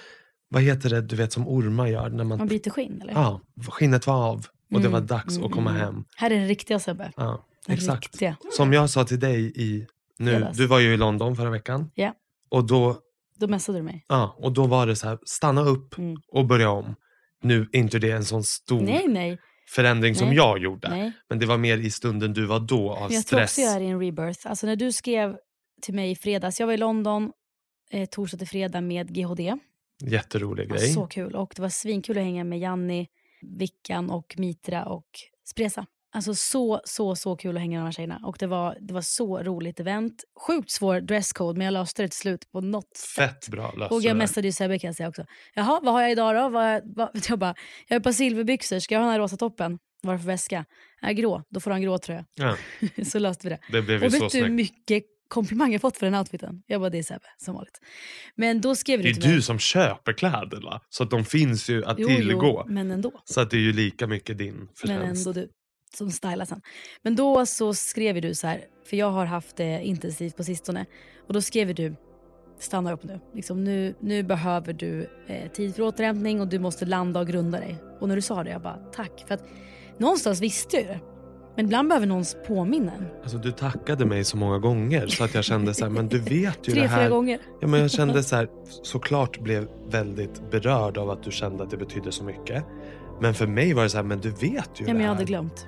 [0.49, 2.09] vad heter det du vet som ormar gör?
[2.09, 3.13] När man, Man byter skinn eller?
[3.13, 3.41] ja,
[3.71, 5.81] skinnet var av och det Mm, var dags mm, att komma mm.
[5.81, 6.03] hem.
[6.15, 7.11] Här är den riktiga Sebbe.
[7.17, 8.03] Ja, Den exakt.
[8.03, 8.37] riktiga.
[8.51, 9.87] Som jag sa till dig i
[10.19, 10.57] nu, Fredags.
[10.57, 11.91] du var ju i London förra veckan.
[11.95, 12.13] Ja.
[12.49, 12.97] Och då,
[13.39, 14.05] Då messade du mig.
[14.07, 16.17] ja, och då var det så här, stanna upp Mm.
[16.27, 16.95] och börja om.
[17.41, 19.39] Nu är inte det en sån stor Nej, nej.
[19.67, 20.37] Förändring som Nej.
[20.37, 20.89] jag gjorde.
[20.89, 21.11] nej.
[21.29, 23.51] Men det var mer i stunden du var då av Men jag tror stress.
[23.51, 24.47] också jag är i en rebirth.
[24.47, 25.37] Alltså när du skrev
[25.81, 26.59] till mig i fredags.
[26.59, 27.31] Jag var i London
[27.91, 29.57] eh, torsdag till fredag med GHD.
[30.03, 30.93] Jätterolig grej.
[30.93, 31.35] så kul.
[31.35, 33.07] Och det var svinkul att hänga med Janni,
[33.41, 35.07] Vickan och Mitra och
[35.45, 35.85] Spresa.
[36.17, 38.19] Alltså så, så, så kul att hänga med de här tjejerna.
[38.23, 40.23] Och det var, det var så roligt event.
[40.47, 43.29] Sjukt svår dresscode men jag löste det till slut på något sätt.
[43.29, 44.17] Fett bra löste Och du jag det.
[44.19, 45.25] messade ju Sebbe kan jag säga också.
[45.53, 46.49] Jaha, vad har jag idag då?
[46.49, 47.55] Vad, vad, jag bara,
[47.87, 48.79] jag har ett par silverbyxor.
[48.79, 49.79] Ska jag ha den här rosa toppen?
[50.01, 50.65] Vad är det för väska?
[51.01, 51.43] Är grå?
[51.49, 52.25] Då får du en grå tröja.
[52.35, 52.57] Ja,
[53.05, 53.59] så löste vi det.
[53.71, 54.55] det blev ju Och så vet du hur snyggt.
[54.73, 56.63] mycket komplimanger jag fått för den outfiten?
[56.67, 57.79] Jag bara, det är Sebbe, som vanligt.
[58.35, 59.35] Men då skrev Det du är till mig.
[59.35, 60.81] du som köper kläderna.
[60.89, 62.63] Så att de finns ju att Jo, tillgå.
[62.67, 63.11] Jo, men ändå.
[63.25, 65.27] Så att det är ju lika mycket din Men förtjänst.
[65.27, 65.49] ändå du
[65.95, 66.61] som stylar sen.
[67.01, 70.85] Men då så skrev du så här, för jag har haft det intensivt på sistone.
[71.27, 71.95] Och då skrev du,
[72.59, 73.19] stanna upp nu.
[73.33, 77.59] Liksom, nu, nu behöver du eh, tid för återhämtning och du måste landa och grunda
[77.59, 77.75] dig.
[77.99, 79.23] Och när du sa det, jag bara tack.
[79.27, 79.43] För att
[79.97, 80.99] någonstans visste jag det.
[81.55, 83.05] Men ibland behöver någon påminna en.
[83.23, 86.19] Alltså du tackade mig så många gånger så att jag kände så här, men du
[86.19, 86.99] vet ju Tre, det här.
[87.01, 87.39] fyra gånger.
[87.61, 88.47] Ja, men jag kände så här,
[88.83, 92.63] såklart blev väldigt berörd av att du kände att det betydde så mycket.
[93.21, 95.01] Men för mig var det så här, men du vet ju Ja, det men jag
[95.01, 95.07] här.
[95.07, 95.67] hade glömt.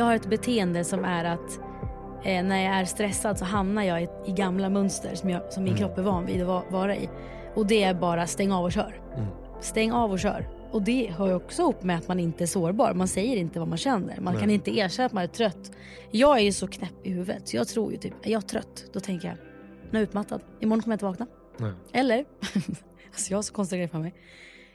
[0.00, 1.58] Jag har ett beteende som är att
[2.24, 5.64] eh, när jag är stressad så hamnar jag i, i gamla mönster som, jag, som
[5.64, 7.08] min kropp är van vid att va, vara i.
[7.54, 9.00] Och det är bara stäng av och kör.
[9.60, 10.48] Stäng av och kör.
[10.70, 12.94] Och det hör ju också ihop med att man inte är sårbar.
[12.94, 14.20] Man säger inte vad man känner.
[14.20, 15.72] Man kan inte erkänna att man är trött.
[16.10, 18.84] Jag är ju så knäpp i huvudet så jag tror ju typ, är jag trött?
[18.92, 19.36] Då tänker jag,
[19.90, 20.40] nu är jag utmattad.
[20.60, 21.26] Imorgon kommer jag inte vakna.
[21.58, 21.72] Nej.
[21.92, 22.24] Eller,
[23.10, 24.14] alltså jag har så konstiga grejer för mig.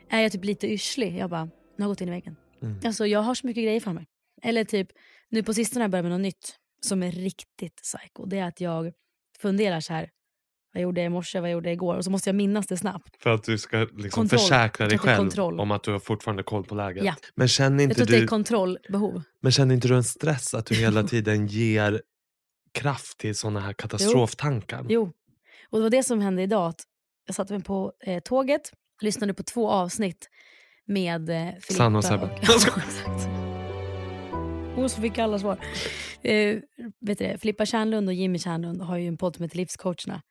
[0.10, 2.36] Är jag typ lite yrslig, jag bara, nu har jag gått in i väggen.
[2.86, 4.06] Alltså jag har så mycket grejer för mig.
[4.42, 4.88] Eller typ,
[5.32, 8.26] nu på sistone har jag börjat med något nytt som är riktigt psycho.
[8.26, 8.92] Det är att jag
[9.42, 10.10] funderar så här.
[10.74, 11.96] Vad gjorde jag i morse, vad gjorde jag igår?
[11.96, 13.16] Och så måste jag minnas det snabbt.
[13.24, 14.40] För att du ska liksom Kontroll.
[14.40, 15.60] försäkra dig själv kontroll.
[15.60, 17.04] om att du har fortfarande koll på läget.
[17.06, 17.16] Ja.
[17.36, 19.24] Men, känner Jag inte tror att det är du, kontrollbehov.
[19.42, 22.02] men känner inte du en stress att du hela tiden ger
[22.74, 24.86] kraft till sådana här katastroftankar?
[24.90, 25.12] Jo.
[25.70, 26.70] Och det var det som hände idag.
[26.70, 26.82] Att
[27.26, 30.30] jag satte mig på eh, tåget, lyssnade på två avsnitt
[30.86, 31.74] med eh, Filippa.
[31.74, 32.30] Sanna och Sebbe.
[32.42, 33.35] Exakt.
[34.76, 35.60] Hon som fick alla svar.
[36.22, 36.56] Eh,
[37.00, 40.22] vet du det, Filippa Kärnlund och Jimmy Kärnlund har ju en podd som heter Livscoacherna.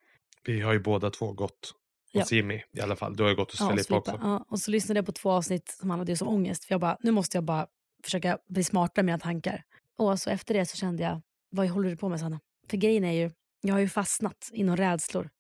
[0.47, 1.73] Vi har ju båda två gått
[2.15, 3.17] hos Jimmy i alla fall.
[3.17, 4.13] Du har ju gått hos Ja, Filippa Filippa.
[4.13, 4.27] också.
[4.27, 6.65] Ja, och så lyssnade jag på två avsnitt som handlade just om ångest.
[6.65, 7.67] För jag bara, nu måste jag bara
[8.05, 9.63] försöka bli smartare med mina tankar.
[9.99, 12.41] Och så efter det så kände jag, vad håller du på med Sanna?
[12.71, 13.31] För grejen är ju,
[13.63, 15.31] jag har ju fastnat inom rädslor.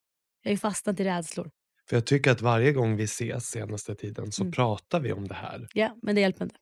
[0.43, 1.51] Jag har ju fastnat i rädslor.
[1.89, 4.53] För jag tycker att varje gång vi ses senaste tiden så Mm.
[4.53, 5.69] pratar vi om det här.
[5.75, 6.57] Ja, men det hjälper inte.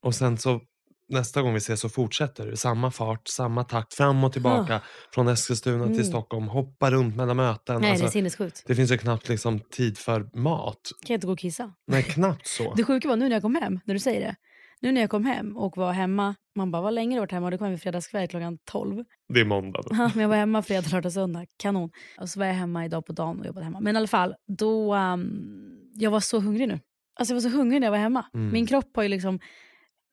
[0.00, 0.60] Och sen så
[1.08, 2.56] nästa gång vi ses så fortsätter du.
[2.56, 4.80] Samma fart, samma takt, fram och tillbaka.
[5.14, 5.96] Från Eskilstuna Mm.
[5.96, 7.80] till Stockholm, hoppa runt mellan möten.
[7.80, 8.62] Nej, Alltså, det är sinnessjukt.
[8.66, 10.80] det finns ju knappt liksom tid för mat.
[11.06, 11.72] Kan jag inte gå och kissa?
[11.86, 12.74] Nej, knappt så.
[12.76, 14.34] Det sjuka var nu när jag kom hem, när du säger det.
[14.80, 17.50] Nu när jag kom hem och var hemma, man bara, vad länge du varit hemma?
[17.50, 19.04] Du kom hem vid fredagskväll klockan 12.
[19.34, 19.88] Det är måndag då.
[19.90, 21.44] Ja, men jag var hemma fredag, lördag, söndag.
[21.58, 21.90] Kanon.
[22.20, 23.80] Och så var jag hemma idag på dagen och jobbade hemma.
[23.80, 24.94] Men i alla fall, då...
[24.94, 26.80] Um, jag var så hungrig nu.
[27.20, 28.24] Alltså jag var så hungrig när jag var hemma.
[28.34, 28.52] Mm.
[28.52, 29.40] Min kropp har ju liksom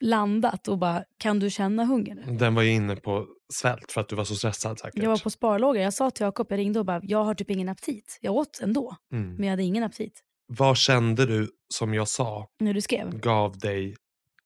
[0.01, 2.38] landat och bara, kan du känna hunger nu?
[2.38, 5.03] Den var ju inne på svält för att du var så stressad säkert.
[5.03, 5.81] Jag var på sparlåga.
[5.81, 8.17] Jag sa till Jakob, jag ringde och bara, jag har typ ingen aptit.
[8.21, 9.36] Jag åt ändå, mm.
[9.36, 10.23] men jag hade ingen aptit.
[10.47, 13.19] Vad kände du, som jag sa, När du skrev.
[13.19, 13.95] gav dig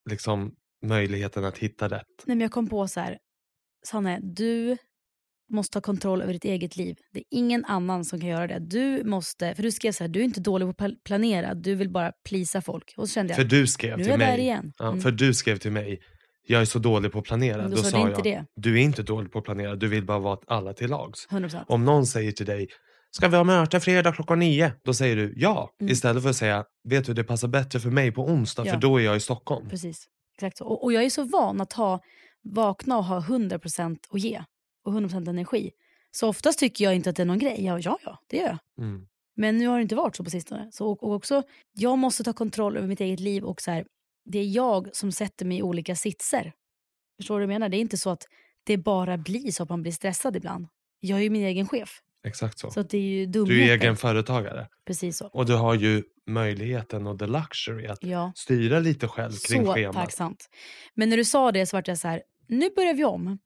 [0.09, 2.05] liksom möjligheten att hitta rätt?
[2.25, 3.17] Nej, men jag kom på så här,
[3.85, 4.77] Sanne, du
[5.49, 6.95] måste ha kontroll över ditt eget liv.
[7.13, 8.59] Det är ingen annan som kan göra det.
[8.59, 11.53] Du måste, för du skrev så här, du är inte dålig på att pl- planera,
[11.53, 12.93] du vill bara plisa folk.
[12.97, 14.27] Och så kände jag, För du skrev nu är till jag mig.
[14.31, 14.73] där igen.
[14.77, 15.01] Ja, Mm.
[15.01, 15.99] För du skrev till mig,
[16.47, 17.62] jag är så dålig på att planera.
[17.62, 18.45] Men Då, då sa sa du jag, inte det.
[18.55, 21.27] du är inte dålig på att planera, du vill bara vara alla till lags.
[21.29, 21.63] 100%.
[21.67, 22.67] Om någon säger till dig,
[23.12, 24.73] ska vi ha möte fredag klockan nio?
[24.83, 25.69] Då säger du ja.
[25.81, 25.91] Mm.
[25.93, 28.71] Istället för att säga, vet du det passar bättre för mig på onsdag Ja.
[28.73, 29.69] för då är jag i Stockholm.
[29.69, 30.05] Precis.
[30.38, 30.65] Exakt så.
[30.65, 31.99] Och, och jag är så van att ha,
[32.43, 34.41] vakna och ha 100% att ge.
[34.84, 35.72] Och 100% energi.
[36.12, 37.65] Så oftast tycker jag inte att det är någon grej.
[37.65, 38.86] Ja, ja, ja det gör jag.
[38.86, 39.08] Mm.
[39.36, 40.70] Men nu har det inte varit så på sistone.
[40.72, 43.86] Så, och, och också, jag måste ta kontroll över mitt eget liv och så här,
[44.26, 46.54] det är jag som sätter mig i olika sitser.
[47.18, 47.70] Förstår du vad jag menar?
[47.70, 48.24] Det är inte så att
[48.63, 50.68] det bara blir så att man blir stressad ibland.
[51.00, 52.02] Jag är ju min egen chef.
[52.24, 52.72] Exakt så.
[52.72, 54.68] Så det är ju Du är egen företagare.
[54.86, 55.28] Precis så.
[55.28, 58.32] Och du har ju möjligheten och the luxury att Ja.
[58.36, 59.96] styra lite själv kring Så schemat.
[59.96, 60.50] tacksamt.
[60.94, 63.39] Men när du sa det så vart jag så här, nu börjar vi om.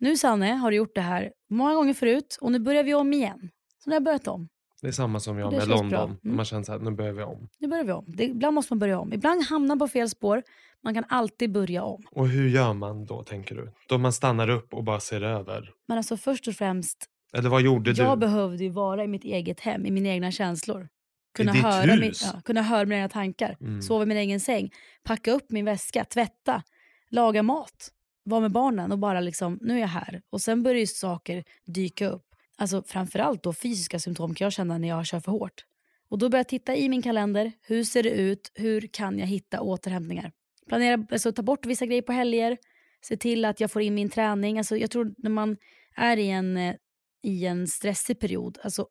[0.00, 3.12] Nu Sanne har du gjort det här många gånger förut och nu börjar vi om
[3.12, 3.50] igen.
[3.84, 4.48] Så nu har jag börjat om.
[4.82, 6.18] Det är samma som jag med London.
[6.24, 6.36] Mm.
[6.36, 7.48] Man känner så här, nu börjar vi om.
[7.58, 8.04] Nu börjar vi om.
[8.08, 9.12] Det, ibland måste man börja om.
[9.12, 10.42] Ibland hamnar man på fel spår.
[10.82, 12.02] Man kan alltid börja om.
[12.10, 13.72] Och hur gör man då tänker du?
[13.88, 15.70] Då man stannar upp och bara ser över?
[15.88, 18.20] Men alltså först och främst, Eller vad gjorde jag du?
[18.20, 20.88] behövde ju vara i mitt eget hem, i mina egna känslor.
[21.34, 22.30] Kunna, ditt höra, min, hus?
[22.34, 23.56] ja, kunna höra mina egna tankar.
[23.60, 23.82] Mm.
[23.82, 24.70] Sova i min egen säng.
[25.02, 26.62] Packa upp min väska, tvätta,
[27.10, 27.90] laga mat.
[28.22, 30.22] Vara med barnen och bara liksom, nu är jag här.
[30.30, 32.26] Och sen börjar ju saker dyka upp.
[32.58, 35.64] Alltså framförallt då fysiska symptom kan jag känna när jag kör för hårt.
[36.08, 37.52] Och då börjar jag titta i min kalender.
[37.62, 38.52] Hur ser det ut?
[38.54, 40.32] Hur kan jag hitta återhämtningar?
[40.68, 42.58] Planera, alltså ta bort vissa grejer på helger.
[43.02, 44.58] Se till att jag får in min träning.
[44.58, 45.56] Alltså jag tror när man
[45.96, 46.74] är i en, eh,
[47.22, 48.86] i en stressig period, alltså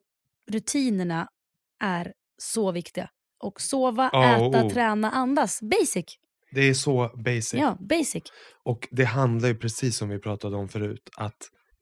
[0.51, 1.29] rutinerna
[1.79, 3.09] är så viktiga.
[3.39, 5.61] Och sova, A och äta, träna, andas.
[5.61, 6.05] Basic.
[6.51, 7.53] Det är så basic.
[7.53, 8.23] Ja, basic.
[8.63, 11.09] Och det handlar ju precis som vi pratade om förut.
[11.17, 11.37] Att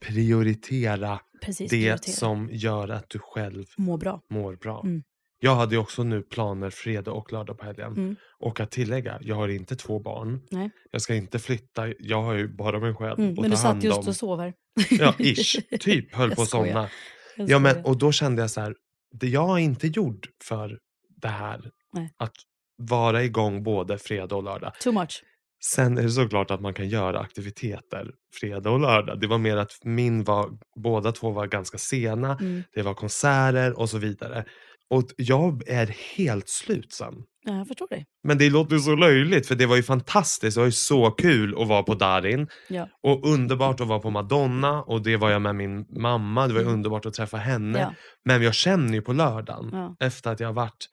[0.05, 2.13] prioritera Precis, det prioritera.
[2.15, 4.21] som gör att du själv Må bra.
[4.29, 4.81] mår bra.
[4.85, 5.03] Mm.
[5.39, 7.91] Jag hade ju också nu planer fredag och lördag på helgen.
[7.91, 8.15] Mm.
[8.39, 10.41] Och att tillägga, jag har inte två barn.
[10.51, 10.69] Nej.
[10.91, 13.61] Jag ska inte flytta, jag har ju bara mig själv Mm, att men ta du
[13.61, 14.07] satt just om.
[14.07, 14.53] och sov här.
[14.89, 15.55] Ja, ish.
[15.79, 16.89] Typ höll Jag på att somna.
[17.37, 18.75] Ja, men, och då kände jag så här,
[19.19, 20.79] det jag är inte gjord för
[21.21, 21.71] det här.
[21.93, 22.13] Nej.
[22.17, 22.33] Att
[22.77, 24.73] vara igång både fredag och lördag.
[24.83, 25.23] Too much.
[25.63, 29.19] Sen är det såklart att man kan göra aktiviteter fredag och lördag.
[29.19, 32.37] Det var mer att min var, båda två var ganska sena.
[32.41, 32.63] Mm.
[32.73, 34.45] Det var konserter och så vidare.
[34.89, 35.87] Och jag är
[36.17, 37.13] helt slut sen.
[37.45, 38.05] Ja, jag förstår dig.
[38.23, 40.55] Men det låter så löjligt för det var ju fantastiskt.
[40.55, 42.47] Det var ju så kul att vara på Darin.
[42.69, 42.89] Ja.
[43.03, 44.81] Och underbart att vara på Madonna.
[44.83, 46.47] Och det var jag med min mamma.
[46.47, 46.73] Det var Mm.
[46.73, 47.79] underbart att träffa henne.
[47.79, 47.93] Ja.
[48.25, 49.69] Men jag känner ju på lördagen.
[49.73, 49.95] Ja.
[49.99, 50.85] Efter att jag har varit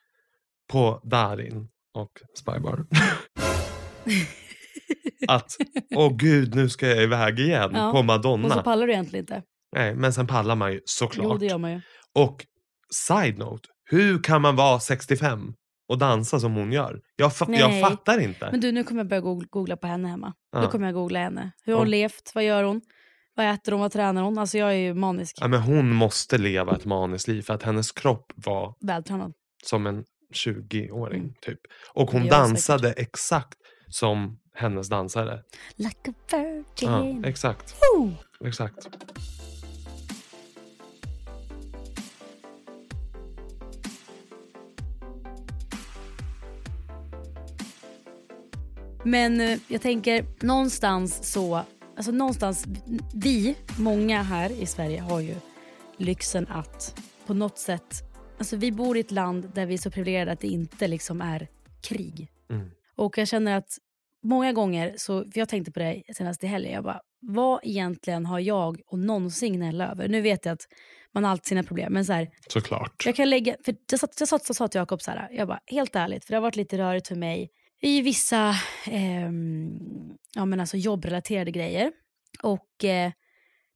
[0.72, 2.86] på Darin och Spybar.
[5.28, 5.56] att,
[5.94, 7.90] åh gud nu ska jag iväg igen Ja.
[7.92, 8.50] på Och Madonna.
[8.54, 9.42] så pallar du egentligen inte.
[9.76, 11.26] Nej, men sen pallar man ju såklart.
[11.28, 11.80] Jo, det gör man ju.
[12.14, 12.46] Och
[13.08, 15.54] side note, hur kan man vara 65
[15.88, 17.00] och dansa som hon gör?
[17.16, 17.82] Jag, fa- jag Nej.
[17.82, 18.48] fattar inte.
[18.50, 20.32] Men du, nu kommer jag börja googla, på henne hemma.
[20.52, 20.60] Ja.
[20.60, 21.50] Nu kommer jag googla henne.
[21.64, 21.90] Hur har hon Ja.
[21.90, 22.32] levt?
[22.34, 22.80] Vad gör hon?
[23.36, 23.80] Vad äter hon?
[23.80, 24.38] Vad tränar hon?
[24.38, 25.36] Alltså jag är ju manisk.
[25.40, 29.32] Ja, men hon måste leva ett maniskt liv för att hennes kropp var Vältränad.
[29.64, 31.20] som en 20-åring.
[31.20, 31.34] Mm.
[31.40, 31.60] typ.
[31.92, 33.58] Och hon Ja, dansade exakt
[33.88, 35.42] som hennes dansare.
[35.76, 36.38] Like a Ja,
[37.02, 37.24] virgin.
[37.24, 37.74] exakt.
[37.98, 38.12] Woo!
[38.48, 38.88] exakt.
[49.04, 51.60] Men eh, jag tänker någonstans så,
[51.96, 52.64] alltså någonstans,
[53.14, 55.34] vi, många här i Sverige har ju
[55.96, 58.02] lyxen att på något sätt,
[58.38, 61.20] alltså vi bor i ett land där vi är så privilegierade att det inte liksom
[61.20, 61.48] är
[61.82, 62.28] krig.
[62.50, 62.70] Mm.
[62.96, 63.78] Och jag känner att
[64.22, 68.40] många gånger, så, jag tänkte på det senast i helgen, jag bara, vad egentligen har
[68.40, 70.08] jag och någonsin gnälla över?
[70.08, 70.66] Nu vet jag att
[71.14, 73.02] man har alltid sina problem, men så här, Såklart.
[73.06, 75.48] jag kan lägga, för jag satt, jag satt, jag sa till Jakob så här, jag
[75.48, 78.54] bara, helt ärligt, för det har varit lite rörigt för mig i vissa
[78.86, 79.78] ehm,
[80.34, 81.92] ja, men alltså jobbrelaterade grejer.
[82.42, 83.12] Och eh,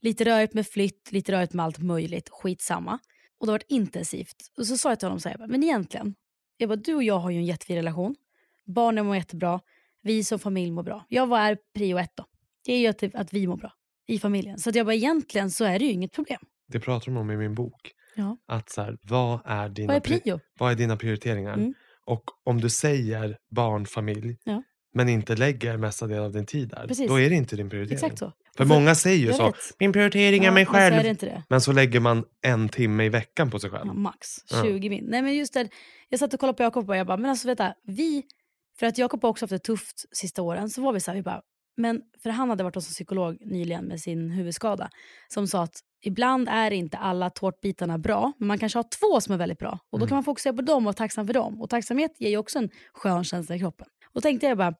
[0.02, 2.98] lite rörigt med flytt, lite rörigt med allt möjligt, skitsamma.
[3.40, 4.36] Och det har varit intensivt.
[4.58, 6.14] Och så sa jag till honom så här, men egentligen,
[6.56, 8.14] jag bara, du och jag har ju en jättefin relation.
[8.66, 9.60] Barnen mår jättebra,
[10.02, 11.04] vi som familj mår bra.
[11.08, 12.24] Jag vad är prio ett då?
[12.64, 13.72] Det är ju att, att vi mår bra
[14.06, 14.58] i familjen.
[14.58, 16.40] Så att jag bara, egentligen så är det ju inget problem.
[16.68, 17.92] Det pratar de om i min bok.
[18.16, 18.36] Ja.
[18.46, 20.40] Att så här, vad, är dina Vad är pri- prio?
[20.58, 21.54] vad är dina prioriteringar?
[21.54, 21.74] Mm.
[22.04, 24.62] Och om du säger barn, familj, Ja.
[24.94, 27.08] men inte lägger mesta del av din tid där, Precis.
[27.08, 27.94] då är det inte din prioritering.
[27.96, 28.32] Exakt så.
[28.58, 29.54] För Alltså, många säger ju så, vet.
[29.78, 31.16] min prioritering är Ja, mig men så är själv.
[31.18, 31.42] det det.
[31.48, 33.86] Men så lägger man en timme i veckan på sig själv.
[33.86, 34.62] Ja, max Ja.
[34.62, 35.04] 20 min.
[35.08, 35.68] Nej men just det,
[36.08, 38.22] jag satt och kollade på Jakob och jag bara, men alltså vänta, vi,
[38.78, 41.16] för att Jakob har också haft det tufft sista åren, så var vi så här,
[41.16, 41.40] vi bara,
[41.76, 44.88] men för han hade varit hos en psykolog nyligen med sin huvudskada,
[45.28, 49.34] som sa att ibland är inte alla tårtbitarna bra, men man kanske har två som
[49.34, 49.78] är väldigt bra.
[49.92, 50.08] Och då Mm.
[50.08, 51.60] kan man fokusera på dem och vara tacksam för dem.
[51.60, 53.86] Och tacksamhet ger ju också en skön känsla i kroppen.
[54.12, 54.74] Och tänkte jag bara,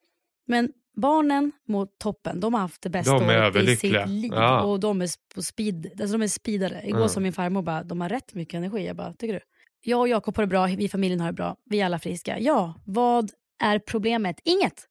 [0.46, 0.68] men
[1.00, 4.32] barnen mår toppen, de har haft det bästa De är året i sitt liv.
[4.34, 4.62] Ja.
[4.62, 6.82] Och de är på speed, alltså de är speedare.
[6.84, 7.08] Igår Ja.
[7.08, 8.86] sa min farmor bara, de har rätt mycket energi.
[8.86, 9.40] Jag bara, tycker du?
[9.82, 11.98] Jag och Jakob har det bra, vi i familjen har det bra, vi är alla
[11.98, 12.38] friska.
[12.40, 13.30] Ja, vad
[13.62, 14.40] är problemet?
[14.44, 14.84] Inget!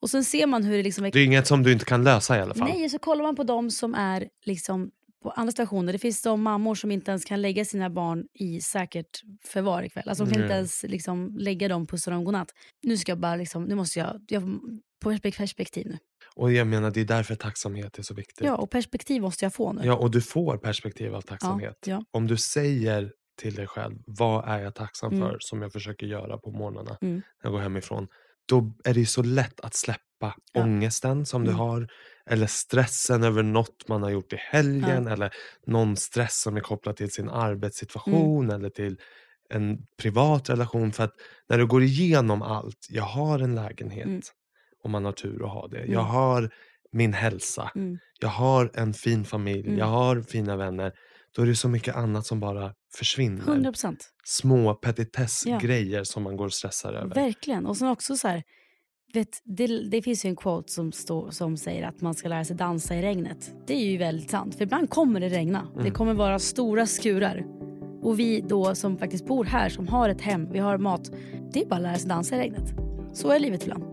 [0.00, 1.10] Och sen ser man hur det liksom...
[1.12, 2.68] Det är inget som du inte kan lösa i alla fall.
[2.68, 4.90] Nej, så kollar man på de som är liksom
[5.22, 5.92] på andra stationer.
[5.92, 10.08] Det finns de mammor som inte ens kan lägga sina barn i säkert förvar ikväll.
[10.08, 10.56] Alltså de kan inte Nej.
[10.56, 12.54] ens liksom lägga dem, pussa dem godnatt.
[12.82, 14.42] Nu ska jag bara liksom, nu måste jag, jag
[15.02, 15.98] på perspek- perspektiv nu.
[16.36, 18.44] Och jag menar, det är därför tacksamhet är så viktigt.
[18.46, 19.82] Ja, och perspektiv måste jag få nu.
[19.84, 21.76] Ja, och du får perspektiv av tacksamhet.
[21.86, 22.04] ja.
[22.10, 25.28] Om du säger till dig själv, vad är jag tacksam Mm.
[25.28, 27.14] för som jag försöker göra på morgnarna Mm.
[27.14, 28.08] när jag går hemifrån.
[28.48, 30.00] Då är det ju så lätt att släppa
[30.52, 30.62] Ja.
[30.62, 31.58] ångesten som du Mm.
[31.60, 31.88] har.
[32.30, 35.30] eller stressen över något man har gjort i helgen eller
[35.66, 38.56] någon stress som är kopplad till sin arbetssituation Mm.
[38.56, 38.96] eller till
[39.50, 40.92] en privat relation.
[40.92, 41.12] För att
[41.48, 44.20] när du går igenom allt, jag har en lägenhet Mm.
[44.86, 45.78] Om man har tur att ha det.
[45.78, 45.92] Mm.
[45.92, 46.50] Jag har
[46.92, 47.98] min hälsa, Mm.
[48.20, 49.78] jag har en fin familj, Mm.
[49.78, 50.92] jag har fina vänner.
[51.36, 53.42] Då är det så mycket annat som bara försvinner.
[53.44, 54.10] 100 procent.
[54.24, 57.14] Små petitessgrejer som man går och stressar över.
[57.14, 57.66] Verkligen.
[57.66, 58.42] Och sen också så här,
[59.14, 62.44] vet, det, det finns ju en quote som, står, som säger att man ska lära
[62.44, 63.50] sig dansa i regnet.
[63.66, 65.68] Det är ju väldigt sant, för ibland kommer det regna.
[65.82, 67.44] Det kommer vara stora skurar.
[68.02, 71.10] Och vi då som faktiskt bor här, som har ett hem, vi har mat.
[71.52, 72.74] Det är bara att lära sig dansa i regnet.
[73.12, 73.84] Så är livet ibland.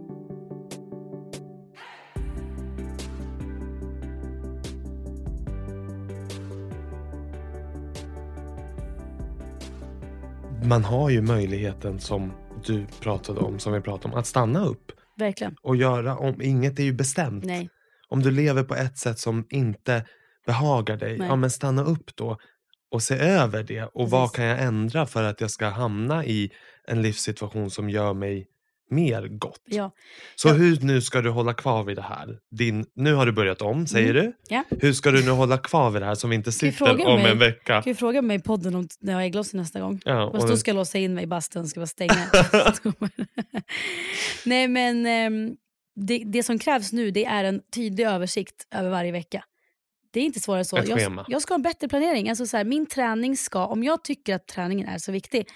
[10.65, 12.33] Man har ju möjligheten som
[12.65, 15.55] du pratade om, som vi pratade om, att stanna upp Verkligen.
[15.61, 16.41] och göra om.
[16.41, 17.45] Inget är ju bestämt.
[17.45, 17.69] Nej.
[18.09, 20.05] Om du lever på ett sätt som inte
[20.45, 21.27] behagar dig, Nej.
[21.27, 22.37] ja men stanna upp då
[22.91, 23.83] och se över det.
[23.83, 24.35] Och vad Precis.
[24.35, 26.51] kan jag ändra för att jag ska hamna i
[26.87, 28.47] en livssituation som gör mig
[28.89, 29.61] mer gott?
[29.65, 29.91] Ja.
[30.35, 30.53] Så Ja.
[30.53, 32.37] hur nu ska du hålla kvar vid det här?
[32.51, 34.23] Din, nu har du börjat om, säger Mm.
[34.25, 34.33] du.
[34.47, 34.63] Ja.
[34.81, 37.31] Hur ska du nu hålla kvar vid det här som vi inte sitter om mig-
[37.31, 37.81] en vecka?
[37.81, 40.01] Kan du fråga mig i podden om när jag har ägglossning nästa gång?
[40.05, 42.13] Ja, Fast då ska jag låsa in mig i bastun, ska jag stänga.
[44.45, 45.55] Nej men ehm,
[45.95, 49.43] det, det som krävs nu det är en tydlig översikt över varje vecka.
[50.13, 50.79] Det är inte svårare än så.
[50.87, 52.29] Jag, jag ska ha en bättre planering.
[52.29, 55.47] Alltså så här, min träning ska, om jag tycker att träningen är så viktig,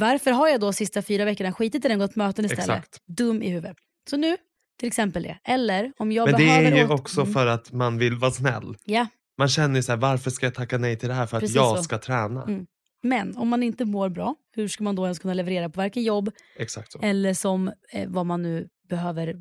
[0.00, 2.64] varför har jag då sista fyra veckorna skitit i den och gått möten istället?
[2.68, 2.98] Exakt.
[3.06, 3.76] Dum i huvudet.
[4.10, 4.36] Så nu,
[4.78, 5.38] till exempel det.
[5.44, 6.72] Eller om jag Men det behöver...
[6.72, 7.32] är ju åt- också Mm.
[7.32, 8.76] för att man vill vara snäll.
[8.84, 9.06] Ja,
[9.38, 11.40] Man känner ju så här, varför ska jag tacka nej till det här för att
[11.40, 11.82] Precis jag så.
[11.82, 12.42] ska träna?
[12.44, 12.66] Mm.
[13.02, 16.02] men om man inte mår bra, hur ska man då ens kunna leverera på varken
[16.02, 16.98] jobb Exakt så.
[17.02, 19.34] eller som eh, vad man nu behöver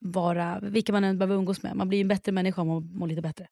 [0.00, 1.76] vara, vilka man än behöver umgås med.
[1.76, 3.46] Man blir ju en bättre människa om man mår lite bättre.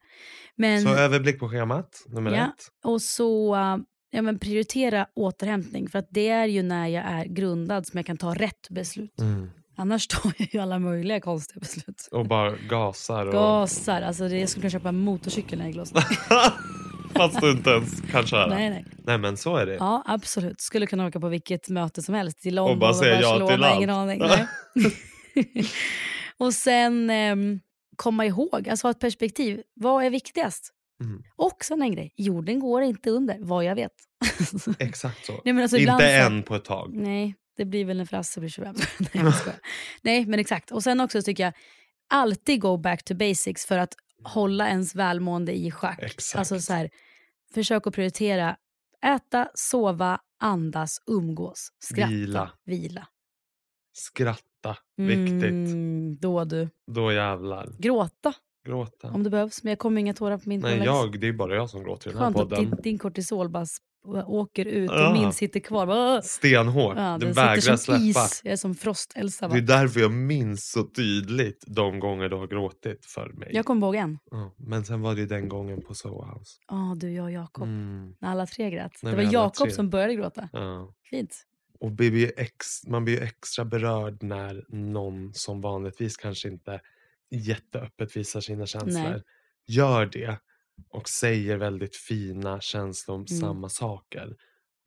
[0.56, 2.44] Men, Så överblick på schemat, nummer Ja.
[2.44, 2.68] ett.
[2.84, 3.76] och så uh,
[4.10, 8.06] ja, men prioritera återhämtning för att det är ju när jag är grundad som jag
[8.06, 9.20] kan ta rätt beslut.
[9.20, 9.50] Mm.
[9.76, 12.08] Annars tar jag ju alla möjliga konstiga beslut.
[12.12, 13.26] Och bara gasar.
[13.26, 13.32] Och...
[13.32, 16.00] Gasar, alltså det, jag skulle kunna köpa en motorcykel när jag glömde.
[17.14, 18.46] Fast du inte ens kan köra.
[18.46, 18.84] nej, nej.
[18.98, 19.74] Nej men så är det.
[19.74, 20.60] Ja, absolut.
[20.60, 22.42] Skulle kunna åka på vilket möte som helst.
[22.42, 23.76] Till London, bara säga ja till allt.
[23.76, 24.22] ingen aning.
[26.38, 27.60] Och sen ehm,
[27.96, 29.62] komma ihåg, alltså ha ett perspektiv.
[29.74, 30.72] Vad är viktigast?
[31.00, 31.22] Mm.
[31.36, 33.92] Och sen en grej, jorden går inte under, vad jag vet.
[34.78, 35.32] Exakt så.
[35.44, 36.90] Nej, alltså inte så- än på ett tag.
[36.94, 38.74] Nej, det blir väl en frasse blir 25.
[39.14, 39.24] Nej.
[40.02, 40.70] Nej, men exakt.
[40.70, 41.52] Och sen också tycker jag,
[42.10, 45.98] alltid go back to basics för att hålla ens välmående i schack.
[46.02, 46.38] Exakt.
[46.38, 46.90] Alltså så här,
[47.54, 48.56] försök att prioritera
[49.06, 52.50] äta, sova, andas, umgås, skratta, Vila.
[52.64, 53.06] vila.
[53.92, 54.76] Skratta.
[54.96, 55.44] Viktigt.
[55.44, 56.68] Mm, då du.
[56.92, 57.72] Då jävlar.
[57.78, 58.32] Gråta
[58.66, 59.10] Gråta.
[59.10, 61.54] om det behövs, men jag kommer inga tårar på min Nej, jag, det är bara
[61.54, 62.70] jag som gråter i den här Skönt att podden.
[62.70, 65.12] din, din kortisol bara sp- åker ut och Ja.
[65.12, 65.86] min sitter kvar.
[65.86, 66.22] Bara.
[66.22, 66.96] Stenhårt.
[66.96, 68.00] ja, den den vägrar sitter som släppa.
[68.26, 68.40] is.
[68.44, 69.48] Jag är som Frost-Elsa.
[69.48, 73.48] Det är därför jag minns så tydligt de gånger du har gråtit för mig.
[73.52, 74.18] Jag kommer ihåg en.
[74.30, 76.52] Ja, men sen var det ju den gången på Soho House.
[76.68, 77.64] Ja, du, jag och Jakob.
[77.64, 78.92] Mm, När alla tre grät.
[79.02, 79.70] När det vi var alla Jakob tre.
[79.74, 80.48] som började gråta.
[80.52, 80.94] ja.
[81.10, 81.46] Fint.
[81.80, 86.80] Och blir ju ex, man blir ju extra berörd när någon som vanligtvis kanske inte
[87.30, 89.22] jätteöppet visar sina känslor Nej.
[89.66, 90.38] gör det
[90.88, 93.70] och säger väldigt fina känslosamma Mm.
[93.70, 94.36] saker.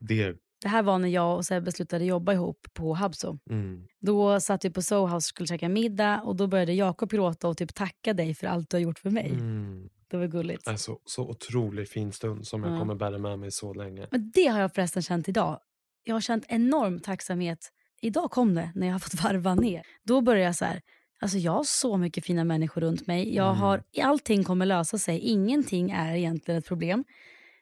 [0.00, 3.38] Det, Det här var när jag och Sebbe slutade jobba ihop på Habso.
[3.50, 7.10] mm, Då satt vi på Soho House och skulle käka middag och då började Jakob
[7.10, 9.30] gråta och typ tacka dig för allt du har gjort för mig.
[9.30, 9.88] mm.
[10.08, 10.68] Det var gulligt.
[10.68, 12.78] Alltså, så otroligt fin stund som jag Ja.
[12.78, 14.08] kommer bära med mig så länge.
[14.10, 15.60] Men det har jag förresten känt idag.
[16.04, 17.70] Jag har känt enorm tacksamhet.
[18.00, 19.82] Idag kom det när jag har fått varva ner.
[20.02, 20.82] Då började jag så här,
[21.24, 23.34] alltså jag har så mycket fina människor runt mig.
[23.34, 23.58] Jag Mm.
[23.60, 25.18] har, allting kommer lösa sig.
[25.18, 27.04] Ingenting är egentligen ett problem.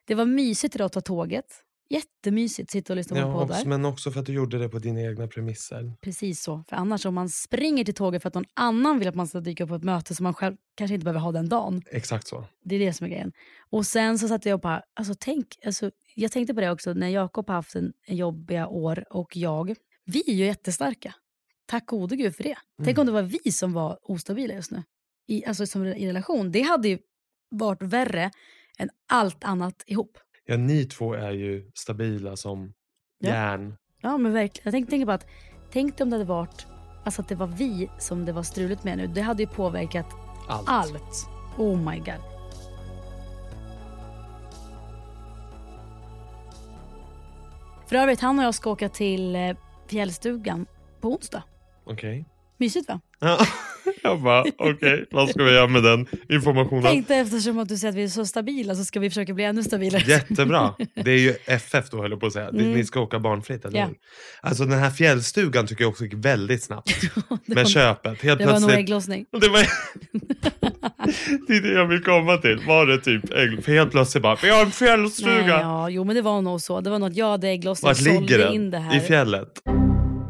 [0.05, 1.47] Det var mysigt idag att ta tåget.
[1.91, 3.65] Jättemysigt att sitta och lyssna på Ja, poddar.
[3.65, 5.93] men också för att du gjorde det på dina egna premisser.
[6.01, 6.65] Precis så.
[6.69, 9.41] För annars om man springer till tåget för att någon annan vill att man ska
[9.41, 11.83] dyka upp på ett möte som man själv kanske inte behöver ha den dagen.
[11.91, 12.45] Exakt så.
[12.65, 13.33] Det är det som är grejen.
[13.71, 16.93] Och sen så satt jag och bara, alltså tänk, alltså, jag tänkte på det också
[16.95, 19.75] när Jakob har haft en jobbiga år och jag.
[20.05, 21.15] Vi är ju jättestarka.
[21.73, 22.57] Tack gode gud för det.
[22.85, 24.83] Tänk om det var vi som var ostabila just nu.
[25.29, 26.53] I, alltså som i relation.
[26.53, 26.99] Det hade ju
[27.51, 28.31] varit värre
[28.79, 30.19] än allt annat ihop.
[30.45, 32.73] Ja, ni två är ju stabila som
[33.19, 33.29] Ja.
[33.29, 33.77] järn.
[34.01, 34.65] Ja men verkligen.
[34.65, 35.27] Jag tänkte, tänkte bara att,
[35.71, 36.67] tänk om det hade varit,
[37.05, 39.07] alltså att det var vi som det var struligt med nu.
[39.07, 40.07] Det hade ju påverkat
[40.49, 40.69] Allt.
[40.69, 41.27] allt.
[41.59, 42.21] Oh my god.
[47.87, 49.57] För övrigt, han och jag ska åka till eh,
[49.87, 50.67] fjällstugan
[51.01, 51.43] på onsdag.
[51.85, 52.25] Okej.
[52.59, 53.01] Mysigt va?
[53.21, 53.47] Ja.
[54.03, 56.83] Jag bara, okej, vad ska vi göra med den informationen?
[56.83, 59.45] Tänkte eftersom att du säger att vi är så stabila så ska vi försöka bli
[59.45, 60.03] ännu stabilare.
[60.07, 60.75] Jättebra.
[60.95, 62.49] Det är ju FF då höll jag på att säga.
[62.49, 62.73] Mm.
[62.73, 63.87] Ni ska åka barnfritt, eller Ja.
[63.87, 63.95] hur?
[64.41, 67.01] Alltså den här fjällstugan tycker jag också gick väldigt snabbt.
[67.29, 68.23] det, med var, köpet.
[68.23, 68.79] Helt det var nog plötsligt.
[68.79, 69.27] ägglossning.
[69.31, 69.61] Det, var...
[71.49, 72.61] det är det jag vill komma till.
[72.67, 73.65] Var det typ ägg...
[73.65, 75.33] För helt plötsligt bara, vi har en fjällstuga.
[75.37, 76.81] Nej, ja, jo men det var nog så.
[76.81, 78.71] Det var något jag hade ägglossning ligger sålde in den?
[78.71, 78.97] det här.
[78.97, 79.49] I fjället?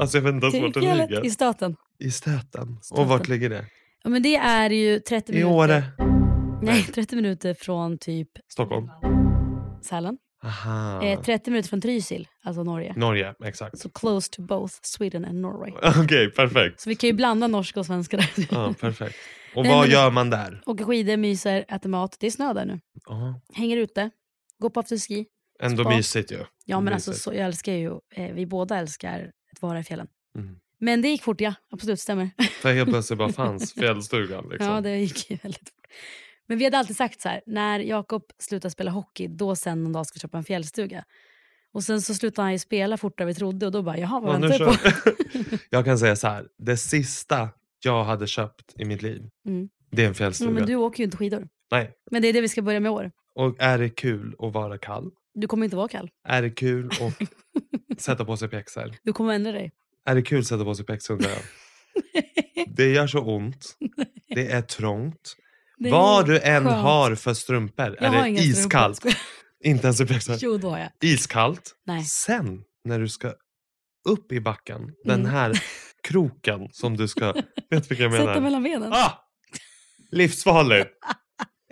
[0.01, 1.27] Alltså jag vet inte ens vart den ligger.
[1.27, 1.77] i staten.
[1.99, 2.79] I Stöten.
[2.91, 3.67] Och vart ligger det?
[4.05, 5.55] Ja, men det är ju 30 I minuter.
[5.55, 5.83] Åre?
[6.63, 8.89] Nej, 30 minuter från typ Stockholm?
[9.83, 10.19] Sälen.
[10.45, 11.03] Aha.
[11.03, 12.95] Eh, 30 minuter från Trysil, alltså Norge.
[12.97, 13.79] Norge, exakt.
[13.79, 15.73] Så close to both Sweden and Norway.
[16.05, 16.81] Okej, perfekt.
[16.81, 18.31] Så vi kan ju blanda norska och svenska där.
[18.51, 19.17] Ja, perfekt.
[19.55, 20.63] Och Nej, vad gör man där?
[20.67, 22.17] Åker skidor, myser, äter mat.
[22.21, 22.81] Det är snö där nu.
[23.07, 24.11] Ja, Hänger ute,
[24.59, 25.27] går på afterski.
[25.63, 25.97] ändå Spa.
[25.97, 26.39] mysigt ju.
[26.65, 27.09] Ja men Mysigt.
[27.09, 29.31] alltså så, jag älskar ju, eh, vi båda älskar
[29.63, 30.07] vara i fjällen.
[30.39, 30.57] Mm.
[30.79, 32.31] Men det gick fort ja, absolut stämmer.
[32.63, 34.49] För helt plötsligt bara fanns fjällstugan.
[34.51, 34.67] Liksom.
[34.73, 35.87] Ja det gick ju väldigt fort.
[36.47, 39.93] Men vi hade alltid sagt så här, när Jakob slutar spela hockey, då sen någon
[39.93, 41.05] dag ska köpa en fjällstuga.
[41.73, 44.21] Och sen så slutade han ju spela fortare än vi trodde och då bara, jaha
[44.21, 44.67] vad Ja, väntar kör
[45.51, 45.57] på?
[45.71, 46.47] jag kan säga så här.
[46.59, 47.49] Det sista
[47.85, 49.69] jag hade köpt i mitt liv, Mm.
[49.91, 50.51] det är en Ja, fjällstuga.
[50.51, 51.49] men du åker ju inte skidor.
[51.71, 51.91] Nej.
[52.11, 53.11] Men det är det vi ska börja med i år.
[53.35, 55.11] Och är det kul att vara kall?
[55.35, 56.11] Du kommer inte vara kall.
[56.29, 58.95] Är det kul att sätta på sig pjäxor?
[59.03, 59.73] Du kommer ändra dig.
[60.07, 61.41] Är det kul att sätta på sig pjäxor undrar jag?
[62.77, 63.77] Det gör så ont.
[64.29, 65.37] Det är trångt.
[65.79, 66.77] Det är Vad du än skönt.
[66.77, 68.43] har för strumpor Jag är det strumpor.
[68.45, 68.97] iskallt.
[68.97, 69.19] Skojar.
[69.65, 70.37] Inte ens i pjäxor.
[70.41, 70.89] Jo, då har jag.
[71.01, 71.75] Iskallt.
[71.87, 72.05] Nej.
[72.05, 73.35] Sen när du ska
[74.09, 75.33] upp i backen, den Mm.
[75.33, 75.63] här
[76.03, 77.33] kroken som du ska...
[77.33, 78.27] Vet du vilka jag menar?
[78.27, 78.93] Sätta mellan benen.
[78.93, 79.13] Ah!
[80.11, 80.91] Livsfarligt.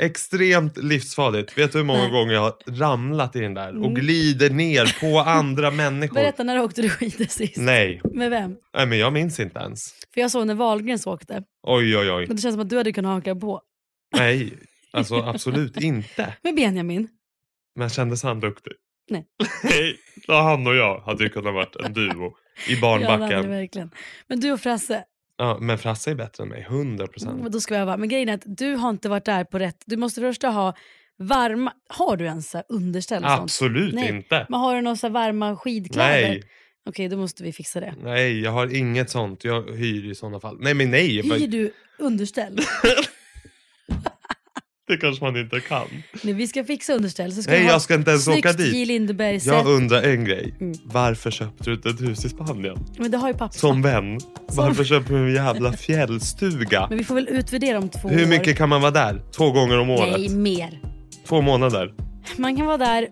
[0.00, 1.58] Extremt livsfarligt.
[1.58, 3.94] Vet du hur många gånger jag har ramlat i den där och Mm.
[3.94, 6.14] glider ner på andra människor?
[6.14, 7.56] Berätta när åkte du skidor sist?
[7.56, 8.00] Nej.
[8.14, 8.56] Med vem?
[8.76, 9.80] Nej, men jag minns inte ens.
[10.14, 11.42] För jag såg när Wahlgrens åkte.
[11.66, 12.26] Oj, oj, oj.
[12.26, 13.60] Men det känns som att du hade kunnat haka på.
[14.16, 14.52] Nej,
[14.92, 16.34] alltså absolut inte.
[16.42, 17.08] Med Benjamin.
[17.76, 18.72] Men kändes han duktig?
[19.10, 19.24] Nej.
[19.64, 19.96] Nej,
[20.28, 22.32] han och jag hade ju kunnat varit en duo
[22.68, 23.42] i Ja, barnbacken.
[23.42, 23.90] det verkligen.
[24.28, 25.04] Men du och Frasse,
[25.40, 27.52] Ja, men Frasse är bättre än mig, 100 men procent.
[27.52, 27.96] då ska vi öva.
[27.96, 29.82] Men grejen är att du har inte varit där på rätt...
[29.86, 30.74] Du måste först ha
[31.18, 31.72] varma...
[31.88, 33.40] Har du ens underställ sånt?
[33.40, 34.08] Absolut Nej.
[34.08, 34.46] inte.
[34.48, 36.28] Men har du några varma skidkläder?
[36.28, 36.42] Nej,
[36.88, 37.94] Okej, då måste vi fixa det.
[38.02, 39.44] nej, jag har inget sånt.
[39.44, 40.56] Jag hyr i sådana fall.
[40.60, 41.22] Nej, men nej.
[41.22, 42.58] Hyr du underställ?
[44.90, 45.86] Det kanske man inte kan.
[46.22, 47.32] Nej, vi ska fixa underställ.
[47.32, 48.56] Så ska Nej, ha jag ska inte ens åka J.
[48.56, 48.88] dit.
[48.88, 49.66] Lindeberg Jag set.
[49.66, 50.54] undrar en grej.
[50.60, 50.74] Mm.
[50.84, 52.78] Varför köpte du inte ett hus i Spanien?
[52.98, 53.52] Men det har ju pappa.
[53.52, 54.20] Som vän.
[54.48, 56.86] Varför köpte du en jävla fjällstuga?
[56.88, 58.28] Men vi får väl utvärdera om två Hur år.
[58.28, 59.22] mycket kan man vara där?
[59.36, 60.14] Två gånger om året?
[60.18, 60.80] Nej, mer.
[61.26, 61.94] Två månader?
[62.36, 63.08] Man kan vara där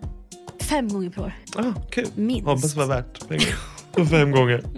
[0.61, 1.33] fem gånger per år.
[1.55, 2.07] Ah, kul.
[2.15, 2.45] Minst.
[2.45, 3.55] Hoppas det var värt pengar.
[3.91, 4.63] Och fem gånger.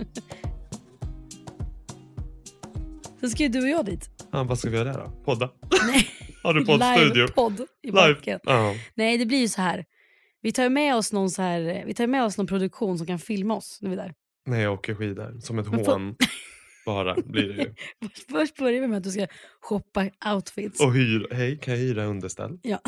[3.20, 4.10] Sen ska ju du och jag dit.
[4.32, 5.24] Ah, vad ska vi göra där då?
[5.26, 5.50] Podda?
[5.88, 6.10] Nej.
[6.44, 7.26] Har du poddstudio?
[7.26, 8.40] Live-podd i backen.
[8.44, 8.76] Ja.
[8.96, 9.86] Nej, det blir ju så här.
[10.42, 13.20] Vi tar med oss någon så här, vi tar med oss någon produktion som kan
[13.20, 14.14] filma oss när vi är där.
[14.46, 15.40] När jag åker skidor.
[15.40, 16.16] Som ett Men hån.
[16.86, 17.74] Bara blir det ju.
[18.32, 19.28] Först börjar vi med att du ska
[19.62, 20.82] shoppa outfits.
[20.82, 21.28] Och hyr.
[21.32, 22.60] Hej, kan jag hyra underställ?
[22.62, 22.80] Ja.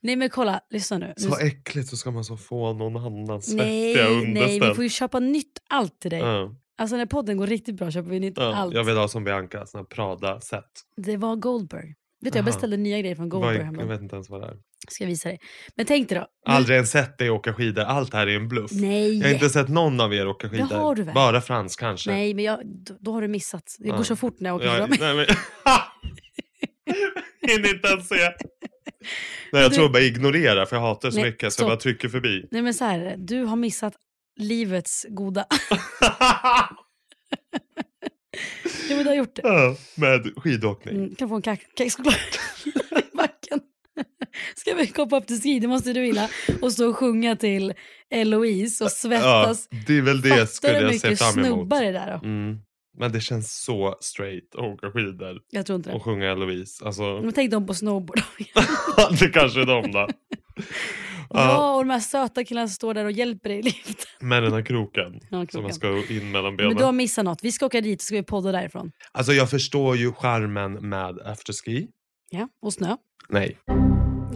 [0.00, 1.14] nej men kolla, lyssna nu.
[1.16, 4.68] Så äckligt så ska man så få någon annans svettiga nej, nej, underställ.
[4.68, 6.20] vi får ju köpa nytt allt till dig.
[6.20, 8.54] Ja, Alltså när podden går riktigt bra köper vi nytt ja.
[8.54, 8.74] allt.
[8.74, 10.64] Jag vill ha som Bianca, sån här Prada-set.
[10.96, 11.94] Det var Goldberg.
[12.24, 13.54] Vet du, jag beställde nya grejer från Goldberg.
[13.56, 13.88] Jag häromdagen.
[13.88, 14.56] vet inte ens vad det är.
[14.88, 15.38] Ska jag visa dig.
[15.76, 16.26] Men tänk dig då.
[16.52, 17.82] Aldrig ens sett dig åka skidor.
[17.82, 18.70] Allt här är en bluff.
[18.72, 19.18] Nej.
[19.18, 20.64] Jag har inte sett någon av er åka skidor.
[20.76, 21.14] har du väl?
[21.14, 22.10] Bara Frans kanske.
[22.10, 23.76] Nej, men jag, då, då har du missat.
[23.78, 24.04] Det går Ja.
[24.04, 25.16] så fort när jag åker Jag, fram.
[25.16, 25.26] nej, men...
[27.50, 28.14] Hinner inte ens se.
[29.52, 31.64] Nej, jag Du- tror bara ignorera för jag hatar så Nej, mycket så stopp.
[31.64, 32.48] jag bara trycker förbi.
[32.50, 33.92] Nej men så här, du har missat
[34.36, 35.44] livets goda.
[38.90, 39.42] jo men du har gjort det.
[39.44, 40.96] Ja, Med skidåkning.
[40.96, 41.42] Mm, kan få en
[41.78, 42.14] kexchoklad
[42.64, 43.60] i backen.
[44.56, 46.28] Ska vi komma upp till ski, det måste du vilja.
[46.62, 47.72] Och stå och sjunga till
[48.10, 49.68] Eloise och Ja, svettas.
[49.86, 51.46] det är väl det Fattar skulle jag se fram emot.
[51.58, 52.26] snubbar det där då?
[52.28, 52.58] Mm.
[52.98, 55.96] Men det känns så straight att åka skidor Jag tror inte det.
[55.96, 56.84] och sjunga Eloise.
[56.84, 58.20] Alltså, Men tänk dem på snowboard.
[59.20, 60.08] det kanske är de då.
[61.34, 63.94] Ja, och de här söta killarna som står där och hjälper dig i liften.
[64.20, 66.96] Med den här kroken Ja, som man ska in mellan Men du har benen.
[66.96, 67.44] missat något.
[67.44, 68.92] Vi ska åka dit och ska vi podda därifrån.
[69.12, 71.88] Alltså jag förstår ju charmen med afterski.
[72.30, 72.96] Ja, och snö.
[73.28, 73.58] Nej.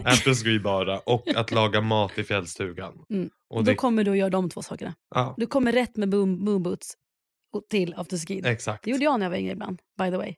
[0.05, 0.99] Afterski bara.
[0.99, 2.93] Och att laga mat i fjällstugan.
[3.09, 3.29] Mm.
[3.49, 4.93] Och Då det, kommer du att göra de två sakerna.
[5.15, 6.93] ja, Du kommer rätt med boom, moonboots
[7.53, 8.41] och till afterski.
[8.45, 8.83] exakt.
[8.83, 10.35] Det gjorde jag när jag var yngre ibland, by the way.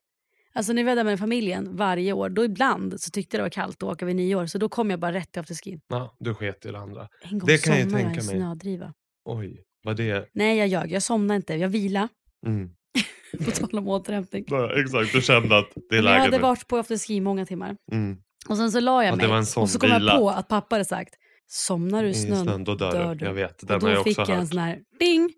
[0.54, 3.43] Alltså när vi var där med familjen varje år, då ibland så tyckte jag det
[3.43, 4.45] var kallt att åka vid nyår.
[4.45, 5.80] Så då kom jag bara rätt till afterskin.
[5.88, 7.08] Ja, du sket i det andra.
[7.22, 8.36] En gång Det kan jag jag i tänka en mig.
[8.36, 8.93] snödriva.
[9.26, 10.30] Oj, vad det...
[10.34, 11.54] Nej jag ljög, jag somnade inte.
[11.56, 12.08] Jag vila
[12.47, 12.70] Mm.
[13.45, 14.45] På tal om återhämtning.
[14.47, 16.43] Ja, exakt, du kände att det är Jag läge hade nu.
[16.43, 17.76] varit på afterski många timmar.
[17.91, 18.18] Mm.
[18.49, 20.18] Och sen så la jag Ja, mig sån och så kom jag vila.
[20.18, 21.14] på att pappa hade sagt
[21.47, 23.26] somnar du i I snön, snön, då dör du.
[23.26, 25.34] Jag vet, och då jag fick också jag en sån här ding.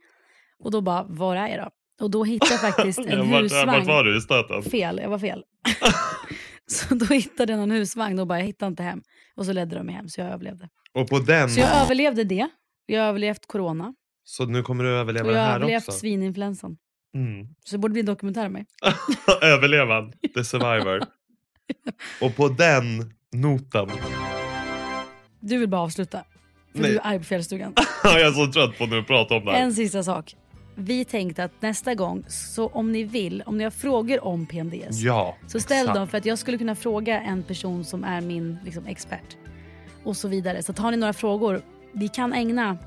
[0.59, 1.69] Och då bara, var är jag då?
[2.01, 3.67] Och då hittade jag faktiskt en vart- husvagn.
[3.71, 4.63] Vart var du i stöten?
[4.63, 5.43] Fel, jag var fel.
[6.67, 9.01] så då hittade jag någon husvagn och bara, jag hittade inte hem.
[9.35, 10.69] Och så ledde de mig hem så jag överlevde.
[10.93, 12.47] Och på den, Så jag överlevde det.
[12.85, 13.93] Jag har överlevt corona.
[14.23, 15.91] så nu kommer du överleva det jag har här överlevt också?
[15.99, 16.77] svininfluensan.
[17.15, 17.47] Mm.
[17.65, 18.65] Så det borde bli en dokumentär om mig.
[19.41, 21.01] Överlevan, the survivor.
[22.21, 23.89] Och på den noten,
[25.39, 26.23] Du vill bara avsluta.
[26.73, 26.91] För Nej.
[26.91, 27.73] du är arg på fjällstugan.
[28.03, 29.59] jag är så trött på att prata om det här.
[29.61, 30.35] En sista sak.
[30.75, 34.99] Vi tänkte att nästa gång, så om ni vill, om ni har frågor om PMDS,
[35.01, 35.95] Ja, så ställ exakt.
[35.97, 39.37] dem för att jag skulle kunna fråga en person som är min liksom, expert.
[40.03, 40.63] Och så vidare.
[40.63, 41.61] Så tar ni några frågor,
[41.91, 42.77] vi kan ägna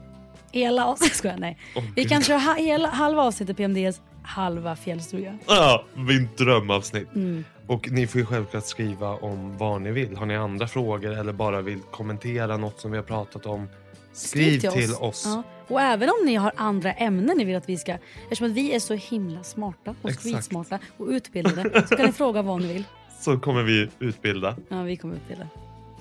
[0.52, 1.58] hela avsnittet, skojar, nej.
[1.76, 2.10] Åh, Vi Gud.
[2.10, 5.38] kan köra ha, hela, halva avsnittet PMDS, halva fjällstuga.
[5.46, 7.14] Ja, min drömavsnitt.
[7.14, 7.44] Mm.
[7.66, 10.16] Och ni får ju självklart skriva om vad ni vill.
[10.16, 13.68] Har ni andra frågor eller bara vill kommentera något som vi har pratat om?
[14.12, 15.22] Skriv, till oss.
[15.26, 15.42] Ja.
[15.68, 17.92] Och även om ni har andra ämnen ni vill att vi ska...
[18.22, 22.62] Eftersom vi är så himla smarta och skitsmarta och utbildade så kan ni fråga vad
[22.62, 22.84] ni vill.
[23.20, 24.56] Så kommer vi utbilda.
[24.68, 25.48] Ja, vi kommer utbilda.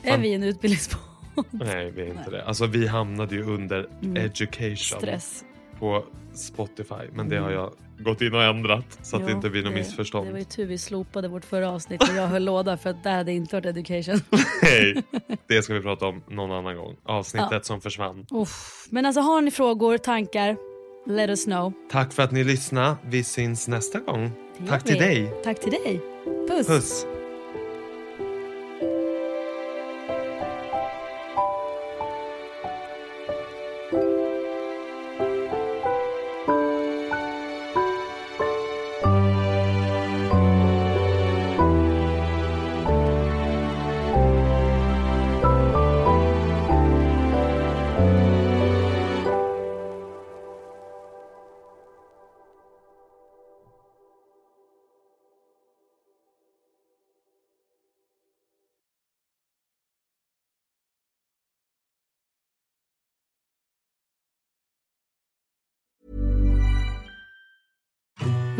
[0.03, 0.21] Är Fan.
[0.21, 1.01] vi en utbildningspodd?
[1.51, 2.45] Nej, vi är inte det.
[2.45, 4.25] Alltså vi hamnade ju under Mm.
[4.25, 5.43] education Stress.
[5.79, 6.03] På
[6.33, 7.09] Spotify.
[7.13, 9.71] Men det har jag gått in och ändrat så att det Ja, inte blir något
[9.71, 10.27] det- missförstånd.
[10.27, 13.03] Det var ju tur vi slopade vårt förra avsnitt och jag höll låda för att
[13.03, 14.19] det hade inte varit education.
[14.61, 15.03] Hej!
[15.47, 16.95] Det ska vi prata om någon annan gång.
[17.03, 17.59] Avsnittet Ja.
[17.61, 18.25] som försvann.
[18.31, 18.87] Uff.
[18.89, 20.57] Men alltså har ni frågor, tankar,
[21.07, 21.73] let us know.
[21.91, 22.95] Tack för att ni lyssnade.
[23.05, 24.31] Vi syns nästa gång.
[24.57, 25.33] Det Tack till dig.
[25.43, 26.01] Tack till dig.
[26.49, 26.67] Puss.
[26.67, 27.05] Puss!